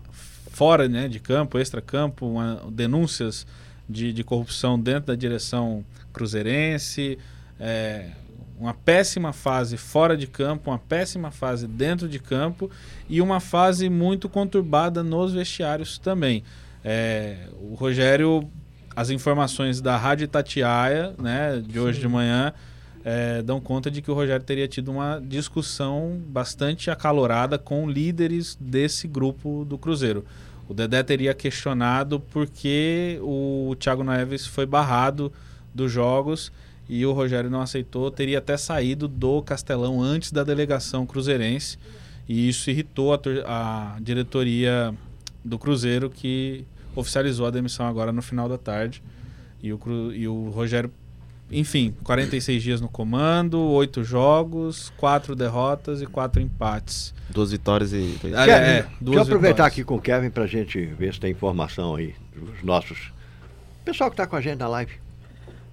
[0.51, 2.33] fora né, de campo, extra-campo,
[2.71, 3.47] denúncias
[3.89, 7.19] de, de corrupção dentro da direção cruzeirense.
[7.59, 8.11] é,
[8.59, 12.71] uma péssima fase fora de campo, uma péssima fase dentro de campo
[13.09, 16.45] e uma fase muito conturbada nos vestiários também.
[16.85, 18.49] É, o Rogério,
[18.95, 22.53] as informações da Rádio Itatiaia, né, de hoje de manhã,
[23.05, 28.57] é, dão conta de que o Rogério teria tido uma discussão bastante acalorada com líderes
[28.59, 30.25] desse grupo do Cruzeiro.
[30.69, 35.33] O Dedé teria questionado por que o Thiago Neves foi barrado
[35.75, 36.51] dos jogos
[36.89, 41.79] e o Rogério não aceitou, teria até saído do Castelão antes da delegação cruzeirense.
[42.29, 44.95] E isso irritou a, a diretoria
[45.45, 46.65] do Cruzeiro que
[46.97, 49.03] oficializou a demissão agora no final da tarde.
[49.63, 49.79] E o,
[50.13, 50.91] e o Rogério,
[51.51, 57.15] enfim, 46 dias no comando, oito jogos, quatro derrotas e quatro empates.
[57.31, 59.73] Duas vitórias e dois Kevin, é, deixa duas eu aproveitar vitórias.
[59.73, 63.13] aqui com o Kevin pra gente ver se tem informação aí dos nossos.
[63.85, 64.93] Pessoal que tá com a gente na live.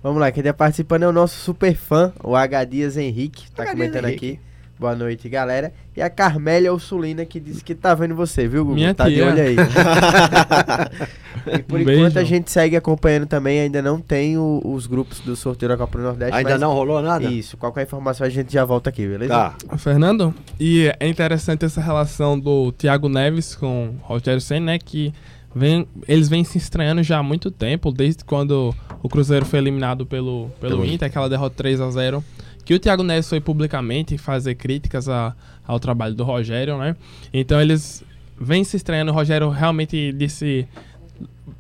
[0.04, 2.64] Vamos lá, quem tá participando é o nosso super fã, o H.
[2.66, 3.64] Dias Henrique, tá.
[3.64, 4.32] Dias comentando Henrique.
[4.34, 4.51] aqui.
[4.82, 5.72] Boa noite, galera.
[5.96, 8.74] E a Carmélia Ursulina que disse que tá vendo você, viu, Gugu?
[8.74, 9.28] Minha tá de tia.
[9.28, 9.56] olho aí.
[11.54, 12.20] e por Um enquanto beijo.
[12.20, 16.00] a gente segue acompanhando também, ainda não tem o- os grupos do sorteio da Copa
[16.00, 16.36] do Nordeste.
[16.36, 17.26] Ainda mas- não rolou nada?
[17.26, 19.32] Isso, qualquer informação a gente já volta aqui, beleza?
[19.32, 19.78] Tá.
[19.78, 24.80] Fernando, e é interessante essa relação do Thiago Neves com o Rogério Senna, né?
[24.84, 25.14] Que
[25.56, 28.74] vem, eles vêm se estranhando já há muito tempo, desde quando
[29.04, 32.24] o Cruzeiro foi eliminado pelo, pelo, Pelo Inter, aquela derrota 3 a 0
[32.72, 35.36] que o Thiago Neves foi publicamente fazer críticas a-
[35.68, 36.96] ao trabalho do Rogério, né?
[37.34, 38.02] Então eles
[38.40, 40.66] vêm se estranhando, o Rogério realmente disse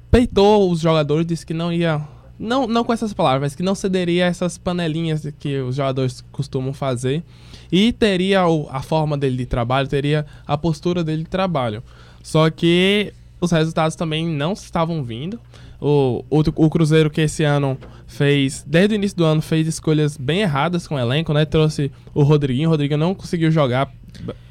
[0.09, 2.01] peitou os jogadores, disse que não ia.
[2.39, 6.23] Não, não com essas palavras, mas que não cederia a essas panelinhas que os jogadores
[6.31, 7.23] costumam fazer.
[7.69, 11.83] E teria a forma dele de trabalho, teria a postura dele de trabalho.
[12.23, 15.37] Só que os resultados também não estavam vindo.
[15.83, 17.75] O, o, o Cruzeiro que esse ano
[18.05, 21.43] fez, desde o início do ano, fez escolhas bem erradas com o elenco, né?
[21.43, 23.91] Trouxe o Rodriguinho, o Rodriguinho não conseguiu jogar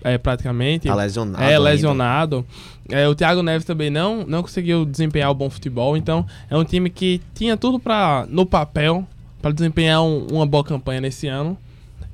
[0.02, 0.88] é, praticamente.
[0.88, 1.44] Tá lesionado.
[1.44, 2.46] É, lesionado.
[2.88, 5.96] É, o Thiago Neves também não, não conseguiu desempenhar o bom futebol.
[5.96, 9.06] Então, é um time que tinha tudo para no papel
[9.40, 11.56] para desempenhar um- uma boa campanha nesse ano.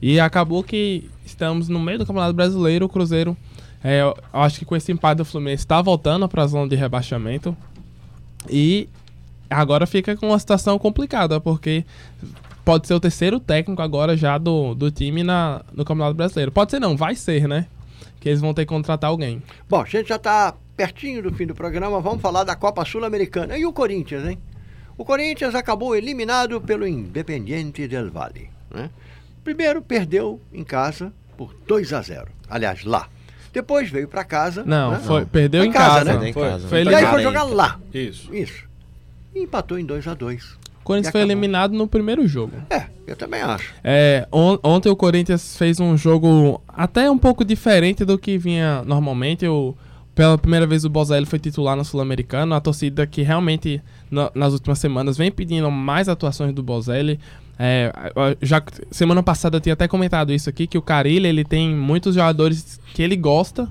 [0.02, 2.84] E acabou que estamos no meio do Campeonato Brasileiro.
[2.84, 3.34] O Cruzeiro,
[3.82, 6.76] é, eu acho que com esse empate do Fluminense, está voltando para a zona de
[6.76, 7.56] rebaixamento.
[8.50, 8.88] E
[9.48, 11.84] agora fica com uma situação complicada, porque
[12.64, 16.50] pode ser o terceiro técnico agora já do, do time na, no Campeonato Brasileiro.
[16.50, 17.66] Pode ser não, vai ser, né?
[18.20, 19.42] Que eles vão ter que contratar alguém.
[19.68, 23.56] Bom, a gente já está pertinho do fim do programa, vamos falar da Copa Sul-Americana.
[23.56, 24.38] E o Corinthians, hein?
[24.98, 28.50] O Corinthians acabou eliminado pelo Independiente del Valle.
[28.70, 28.90] Né?
[29.44, 32.28] Primeiro perdeu em casa por 2 a 0.
[32.48, 33.08] Aliás, lá.
[33.52, 34.64] Depois veio para casa.
[34.64, 35.00] Não, né?
[35.00, 36.18] foi, perdeu Foi em em casa, casa.
[36.18, 36.32] né?
[36.32, 36.48] Foi.
[36.48, 36.68] casa.
[36.68, 37.78] Foi E aí foi jogar lá.
[37.92, 38.34] Isso.
[38.34, 38.64] Isso.
[39.36, 40.42] E empatou em 2 a 2.
[40.44, 42.52] O Corinthians foi eliminado no primeiro jogo.
[42.70, 43.74] É, eu também acho.
[43.84, 48.82] É, on- ontem o Corinthians fez um jogo até um pouco diferente do que vinha
[48.86, 49.46] normalmente.
[49.48, 49.74] O,
[50.14, 52.54] pela primeira vez o Bozelli foi titular no Sul-Americano.
[52.54, 57.18] A torcida que realmente na- nas últimas semanas vem pedindo mais atuações do Bozelli.
[57.58, 57.92] É,
[58.40, 62.14] já semana passada eu tinha até comentado isso aqui que o Carilli ele tem muitos
[62.14, 63.68] jogadores que ele gosta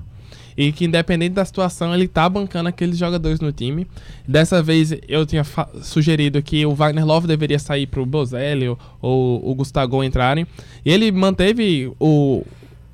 [0.56, 3.86] e que independente da situação ele tá bancando aqueles jogadores no time.
[4.26, 5.44] Dessa vez eu tinha
[5.82, 10.46] sugerido que o Wagner Love deveria sair pro Bozelli ou, ou o Gustavo entrarem.
[10.84, 12.44] E ele manteve o,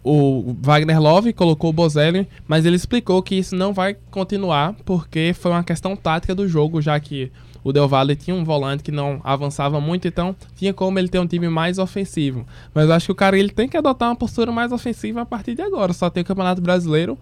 [0.03, 5.33] o Wagner Love, colocou o Bozelli, mas ele explicou que isso não vai continuar porque
[5.39, 7.31] foi uma questão tática do jogo, já que
[7.65, 11.21] o Del Valle tinha um volante que não avançava muito, então tinha como ele ter
[11.21, 12.45] um time mais ofensivo.
[12.75, 15.27] Mas eu acho que o cara ele tem que adotar uma postura mais ofensiva a
[15.27, 15.93] partir de agora.
[15.93, 17.17] Só tem o Campeonato Brasileiro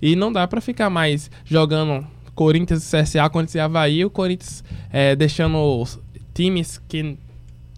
[0.00, 4.62] e não dá pra ficar mais jogando Corinthians e CSA, Corinthians e Havaí, o Corinthians
[4.90, 5.98] é, deixando os
[6.32, 7.18] times que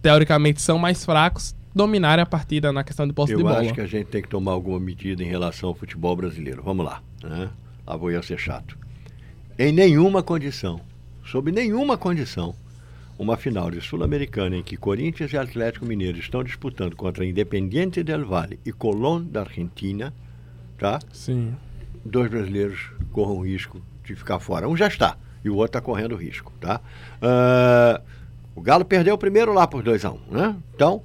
[0.01, 3.61] teoricamente são mais fracos dominarem a partida na questão de posse de Eu bola.
[3.61, 6.61] acho que a gente tem que tomar alguma medida em relação ao futebol brasileiro.
[6.61, 7.01] Vamos lá.
[7.23, 7.49] Né?
[7.87, 8.77] Lá vou eu ser chato.
[9.57, 10.81] Em nenhuma condição,
[11.25, 12.53] sob nenhuma condição,
[13.17, 18.25] uma final de Sul-Americana em que Corinthians e Atlético Mineiro estão disputando contra Independiente del
[18.25, 20.13] Valle e Colón da Argentina,
[20.77, 20.99] tá?
[21.13, 21.53] Sim.
[22.03, 24.67] Dois brasileiros corram o risco de ficar fora.
[24.67, 26.79] Um já está e o outro está correndo risco, tá?
[27.21, 28.01] Ah,
[28.55, 30.55] o Galo perdeu o primeiro lá por 2 a 1 um, né?
[30.75, 31.01] Então,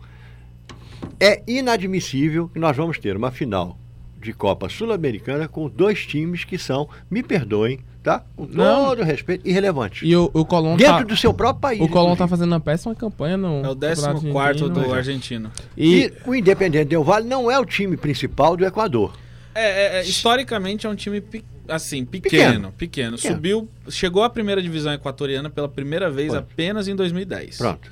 [1.20, 3.78] é inadmissível que nós vamos ter uma final
[4.20, 8.24] de Copa Sul-Americana com dois times que são, me perdoem, tá?
[8.34, 8.86] Com Não.
[8.86, 10.03] todo respeito, irrelevantes.
[10.03, 11.80] E o, o Colón Dentro tá, do seu próprio país.
[11.80, 12.30] o Colón tá inclusive.
[12.30, 14.70] fazendo uma péssima campanha no É o Campeonato 14 Argentino.
[14.70, 15.51] do argentino.
[15.76, 19.12] E, E o Independente Del Vale não é o time principal do Equador.
[19.57, 22.73] É, é, é, historicamente é um time pe- assim, pequeno, Pequeno.
[23.17, 23.19] pequeno.
[23.19, 27.59] Subiu, chegou à primeira divisão equatoriana pela primeira vez apenas em 2010.
[27.59, 27.91] Pronto.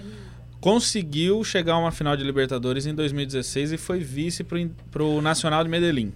[0.61, 5.63] Conseguiu chegar a uma final de Libertadores em 2016 e foi vice in- pro Nacional
[5.63, 6.13] de Medellín.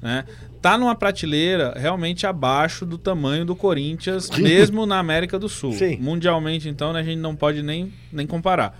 [0.00, 0.24] Né?
[0.62, 5.72] Tá numa prateleira realmente abaixo do tamanho do Corinthians, mesmo na América do Sul.
[5.72, 5.96] Sim.
[5.98, 8.78] Mundialmente, então, né, a gente não pode nem, nem comparar.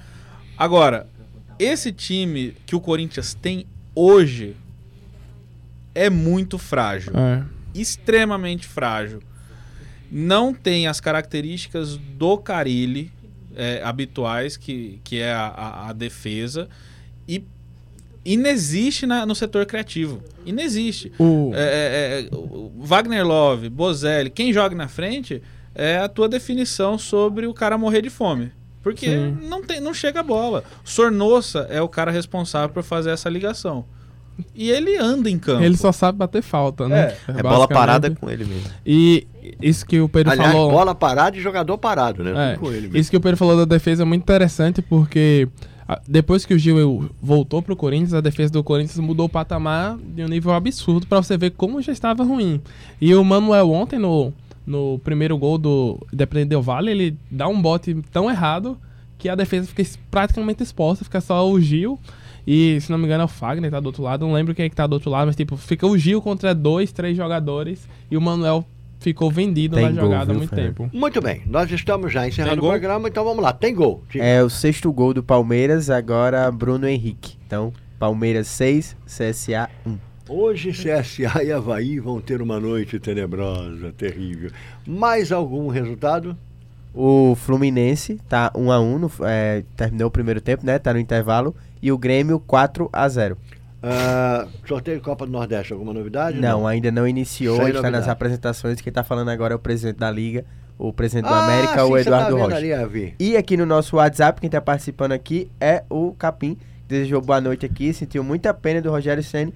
[0.57, 1.07] Agora,
[1.59, 4.57] esse time que o Corinthians tem hoje
[5.95, 7.43] é muito frágil é.
[7.75, 9.21] extremamente frágil.
[10.11, 13.11] Não tem as características do Carilli
[13.57, 16.69] é, habituais, que, que é a, a- a defesa,
[17.29, 17.45] e
[18.25, 20.23] inexiste na- no setor criativo.
[20.47, 21.13] Inexiste.
[21.19, 22.29] O, É, é, é,
[22.79, 25.43] Wagner Love, Bozelli, quem joga na frente
[25.75, 28.53] é a tua definição sobre o cara morrer de fome.
[28.83, 29.39] Porque Sim.
[29.49, 30.63] não, tem, não chega a bola.
[30.85, 33.85] Sornossa é o cara responsável por fazer essa ligação.
[34.55, 35.63] E ele anda em campo.
[35.63, 37.15] Ele só sabe bater falta, né?
[37.29, 38.69] É bola parada com ele mesmo.
[38.87, 39.27] E
[39.61, 40.71] isso que o Pedro Aliás, falou.
[40.71, 42.55] bola parada e jogador parado, né?
[42.55, 42.97] É, Com ele mesmo.
[42.97, 45.49] Isso que o Pedro falou da defesa é muito interessante porque
[46.09, 50.25] depois que o Gil voltou pro Corinthians, a defesa do Corinthians mudou o patamar de
[50.25, 52.61] um nível absurdo pra você ver como já estava ruim.
[53.01, 54.33] E o Manuel ontem no,
[54.67, 58.79] no primeiro gol do Independente Del Vale, ele dá um bote tão errado
[59.19, 61.99] que a defesa fica praticamente exposta, fica só o Gil.
[62.47, 64.27] E, se não me engano, é o Fagner que tá do outro lado.
[64.27, 66.55] Não lembro quem é que tá do outro lado, mas tipo, fica o Gil contra
[66.55, 68.65] dois, três jogadores e o Manuel
[69.01, 70.75] ficou vendido Tem na gol, jogada há muito Fernando?
[70.75, 70.91] tempo.
[70.97, 73.53] Muito bem, nós estamos já encerrando o programa, então vamos lá.
[73.53, 74.03] Tem gol.
[74.15, 77.37] É o sexto gol do Palmeiras, agora Bruno Henrique.
[77.47, 79.97] Então, Palmeiras 6, CSA 1.
[80.27, 84.51] Hoje CSA e Havaí vão ter uma noite tenebrosa, terrível.
[84.87, 86.35] Mais algum resultado?
[86.95, 90.79] O Fluminense tá 1 a 1 no- é, terminou o primeiro tempo, né?
[90.79, 91.55] Tá no intervalo.
[91.85, 93.37] E o Grêmio 4 a 0
[93.83, 96.41] Ah, sorteio Copa do Nordeste, alguma novidade?
[96.41, 98.81] Não, ainda não iniciou, Sem a gente tá nas apresentações.
[98.81, 100.47] Quem tá falando agora é o presidente da Liga,
[100.79, 102.57] o presidente do Ah, América, sim, o você Eduardo tá Rocha.
[102.57, 103.15] ali.
[103.21, 106.57] E aqui no nosso WhatsApp, quem tá participando aqui é o Capim.
[106.89, 109.53] Desejou boa noite aqui, sentiu muita pena do Rogério Senni.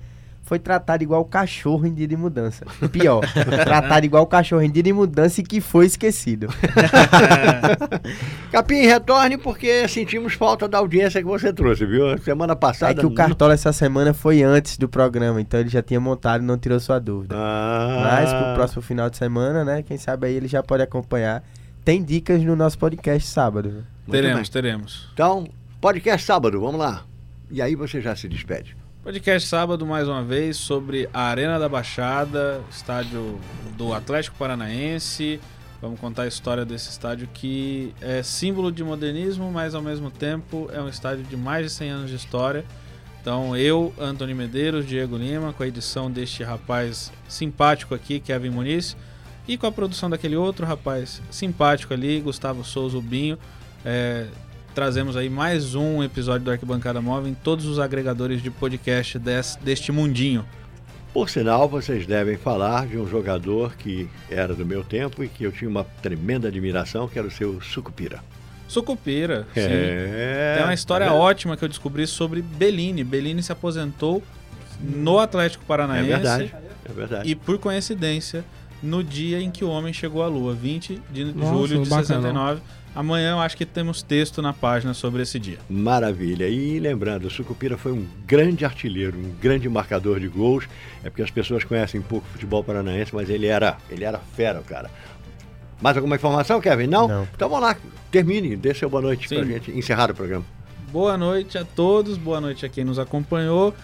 [0.48, 2.64] Foi tratado igual cachorro em dia de mudança.
[2.90, 3.20] Pior,
[3.64, 6.48] tratado igual cachorro em dia de mudança e que foi esquecido.
[8.50, 12.16] Capim, retorne porque sentimos falta da audiência que você trouxe, viu?
[12.16, 12.92] Semana passada.
[12.92, 16.42] É que o Cartola essa semana foi antes do programa, então ele já tinha montado
[16.42, 17.34] e não tirou sua dúvida.
[17.36, 19.82] Ah, Mas pro próximo final de semana, né?
[19.82, 21.44] Quem sabe aí ele já pode acompanhar.
[21.84, 23.68] Tem dicas no nosso podcast sábado.
[23.68, 25.10] Muito teremos, teremos.
[25.12, 25.46] Então,
[25.78, 27.04] podcast sábado, vamos lá.
[27.50, 28.74] E aí você já se despede.
[29.02, 33.38] Podcast sábado, mais uma vez, sobre a Arena da Baixada, estádio
[33.76, 35.40] do Atlético Paranaense.
[35.80, 40.68] Vamos contar a história desse estádio que é símbolo de modernismo, mas ao mesmo tempo
[40.72, 42.64] é um estádio de mais de 100 anos de história.
[43.20, 48.96] Então eu, Antônio Medeiros, Diego Lima, com a edição deste rapaz simpático aqui, Kevin Muniz,
[49.46, 53.38] e com a produção daquele outro rapaz simpático ali, Gustavo Souza Binho,
[53.84, 54.26] é,
[54.74, 59.56] trazemos aí mais um episódio do Arquibancada Móvel em todos os agregadores de podcast des-
[59.62, 60.44] deste mundinho.
[61.12, 65.42] Por sinal, vocês devem falar de um jogador que era do meu tempo e que
[65.44, 68.20] eu tinha uma tremenda admiração, que era o seu Sucupira.
[68.68, 69.60] Sucupira, sim.
[69.64, 70.54] É.
[70.58, 73.02] Tem uma história é, ótima que eu descobri sobre Bellini.
[73.02, 74.22] Bellini se aposentou
[74.80, 76.54] no Atlético É Paranaense verdade.
[76.88, 77.28] É verdade.
[77.30, 78.44] e, por coincidência,
[78.82, 82.06] no dia em que o homem chegou à Lua, 20 de Nossa, julho de bacana.
[82.06, 82.60] 69.
[82.94, 85.58] Amanhã eu acho que temos texto na página sobre esse dia.
[85.68, 86.48] Maravilha.
[86.48, 90.64] E lembrando, o Sucupira foi um grande artilheiro, um grande marcador de gols.
[91.04, 94.64] É porque as pessoas conhecem pouco futebol paranaense, mas ele era, ele era fera, o
[94.64, 94.90] cara.
[95.80, 96.88] Mais alguma informação, Kevin?
[96.88, 97.06] Não?
[97.06, 97.28] Não.
[97.34, 97.76] Então vamos lá,
[98.10, 99.36] termine, dê seu boa noite Sim.
[99.36, 100.44] pra gente encerrar o programa.
[100.90, 103.74] Boa noite a todos, boa noite a quem nos acompanhou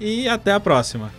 [0.00, 1.12] e até a próxima.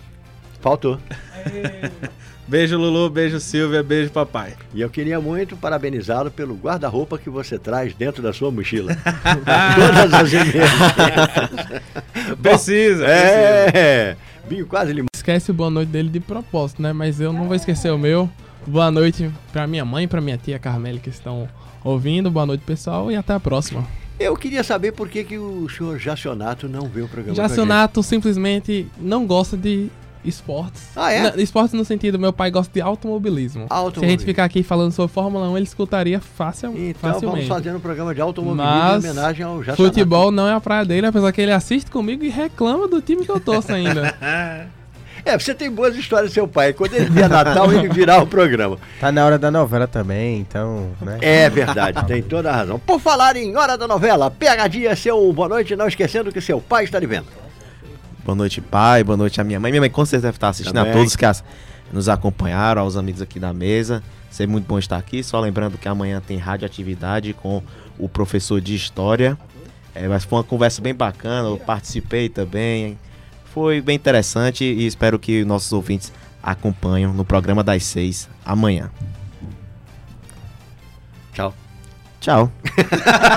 [0.62, 1.00] Faltou.
[2.48, 4.54] Beijo Lulu, beijo Silvia, beijo papai.
[4.74, 8.96] E eu queria muito parabenizá-lo pelo guarda-roupa que você traz dentro da sua mochila.
[9.76, 10.70] Todas as emergências.
[12.42, 13.08] Precisa, precisa.
[13.08, 14.16] É,
[14.48, 16.94] Binho quase lhe Esquece o boa noite dele de propósito, né?
[16.94, 18.30] Mas eu não vou esquecer o meu.
[18.68, 21.50] Boa noite pra minha mãe e pra minha tia Carmele que estão
[21.84, 22.30] ouvindo.
[22.30, 23.84] Boa noite, pessoal, e até a próxima.
[24.20, 27.36] Eu queria saber por que, que o senhor Jacionato não vê o programa.
[27.36, 29.90] Jacionato simplesmente não gosta de
[30.26, 30.82] esportes.
[30.96, 31.22] Ah, é?
[31.32, 33.64] Na- esportes no sentido, meu pai gosta de automobilismo.
[33.68, 34.10] Se a Automobilismo.
[34.20, 37.48] gente ficar aqui falando sobre Fórmula 1, ele escutaria facil, Então vamos facilmente.
[37.48, 39.84] fazer um programa de automobilismo Mas em homenagem ao Jacionato.
[39.84, 43.24] Futebol não é a praia dele, apesar que ele assiste comigo e reclama do time
[43.26, 44.14] que eu torço ainda.
[45.28, 46.72] É, você tem boas histórias do seu pai.
[46.72, 48.78] Quando ele via Natal, ele virava o programa.
[49.00, 51.18] Tá na hora da novela também, então, né?
[51.20, 52.78] É verdade, tem toda a razão.
[52.78, 56.62] Por falar em Hora da Novela, PH Dia, seu boa noite, não esquecendo que seu
[56.62, 57.26] pai está lhe vendo.
[58.26, 59.04] Boa noite, pai.
[59.04, 59.72] Boa noite a minha mãe.
[59.72, 60.92] Minha mãe com certeza deve estar assistindo Também.
[60.92, 61.44] a todos que as-
[61.94, 64.02] nos acompanharam, aos amigos aqui da mesa.
[64.32, 65.24] Sempre muito bom estar aqui.
[65.24, 67.62] Só lembrando que amanhã tem radioatividade com
[67.98, 69.38] o professor de História.
[69.94, 71.48] É, mas foi uma conversa bem bacana.
[71.48, 72.98] Eu participei também.
[73.54, 76.12] Foi bem interessante e espero que nossos ouvintes
[76.44, 78.90] acompanhem no programa das seis amanhã.
[81.32, 81.54] Tchau.
[82.20, 82.52] Tchau.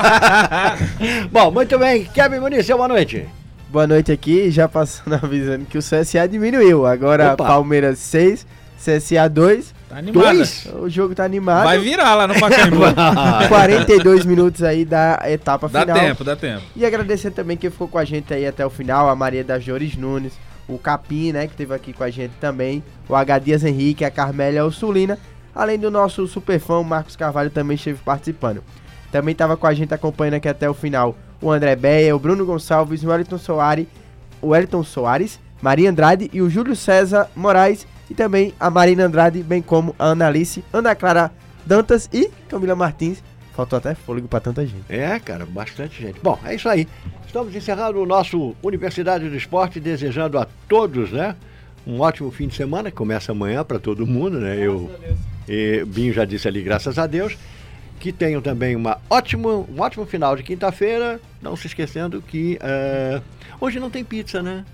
[1.31, 2.07] Bom, muito bem.
[2.07, 3.29] Kevin Muniz, boa noite.
[3.71, 6.87] Boa noite aqui, já passando avisando que o CSA diminuiu.
[6.87, 7.45] Agora Opa.
[7.45, 8.47] Palmeiras 6,
[8.79, 9.75] CSA 2.
[9.91, 10.35] Tá animada.
[10.35, 10.67] Dois?
[10.81, 11.65] O jogo tá animado.
[11.65, 12.81] Vai virar lá no Pacaembu.
[13.49, 15.99] 42 minutos aí da etapa dá final.
[15.99, 16.63] tempo, dá tempo.
[16.75, 19.63] E agradecer também quem ficou com a gente aí até o final, a Maria das
[19.63, 20.33] Jores Nunes,
[20.67, 23.39] o Capim, né, que esteve aqui com a gente também, o H.
[23.39, 25.19] Dias Henrique, a Carmélia Ursulina,
[25.55, 28.65] além do nosso super fã, o Marcos Carvalho, também esteve participando.
[29.13, 32.45] Também estava com a gente acompanhando aqui até o final o André Beia, o Bruno
[32.45, 33.87] Gonçalves, o Wellington Soares,
[34.41, 39.43] o Wellington Soares, Maria Andrade e o Júlio César Moraes e também a Marina Andrade,
[39.43, 41.31] bem como a Analice, Ana Clara
[41.67, 43.23] Dantas e Camila Martins.
[43.55, 44.85] Faltou até fôlego para tanta gente.
[44.89, 46.21] É, cara, bastante gente.
[46.23, 46.87] Bom, é isso aí.
[47.27, 51.35] Estamos encerrando o nosso Universidade do Esporte, desejando a todos, né?
[51.87, 54.57] Um ótimo fim de semana, que começa amanhã para todo mundo, né?
[54.57, 54.91] Eu,
[55.49, 57.37] e Binho já disse ali, graças a Deus.
[57.99, 61.21] Que tenham também uma ótimo, um ótimo final de quinta-feira.
[61.43, 63.21] Não se esquecendo que eh,
[63.61, 64.65] hoje não tem pizza, né?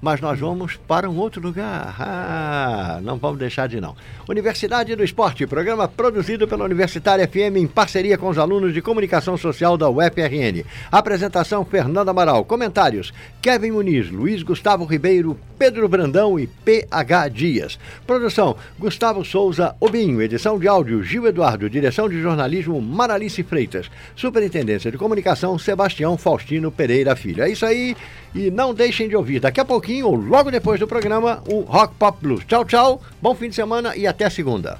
[0.00, 1.96] Mas nós vamos para um outro lugar.
[1.98, 3.96] Ah, não vamos deixar de não.
[4.28, 9.36] Universidade do Esporte, programa produzido pela Universitária FM em parceria com os alunos de comunicação
[9.36, 10.64] social da UFRN.
[10.92, 12.44] Apresentação Fernando Amaral.
[12.44, 17.78] Comentários: Kevin Muniz, Luiz Gustavo Ribeiro, Pedro Brandão e PH Dias.
[18.06, 20.22] Produção: Gustavo Souza Obinho.
[20.22, 21.68] Edição de áudio: Gil Eduardo.
[21.68, 23.90] Direção de jornalismo: Maralice Freitas.
[24.14, 27.42] Superintendência de comunicação: Sebastião Faustino Pereira Filho.
[27.42, 27.96] É isso aí.
[28.34, 31.94] E não deixem de ouvir daqui a pouquinho, ou logo depois do programa, o Rock
[31.94, 32.44] Pop Blues.
[32.44, 33.02] Tchau, tchau.
[33.20, 34.78] Bom fim de semana e até segunda.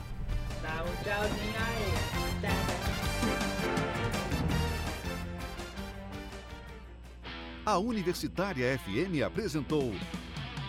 [7.65, 9.93] A Universitária FM apresentou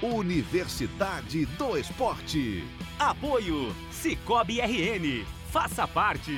[0.02, 2.64] Universidade do Esporte.
[2.98, 5.26] Apoio Cicobi RN.
[5.52, 6.34] Faça parte.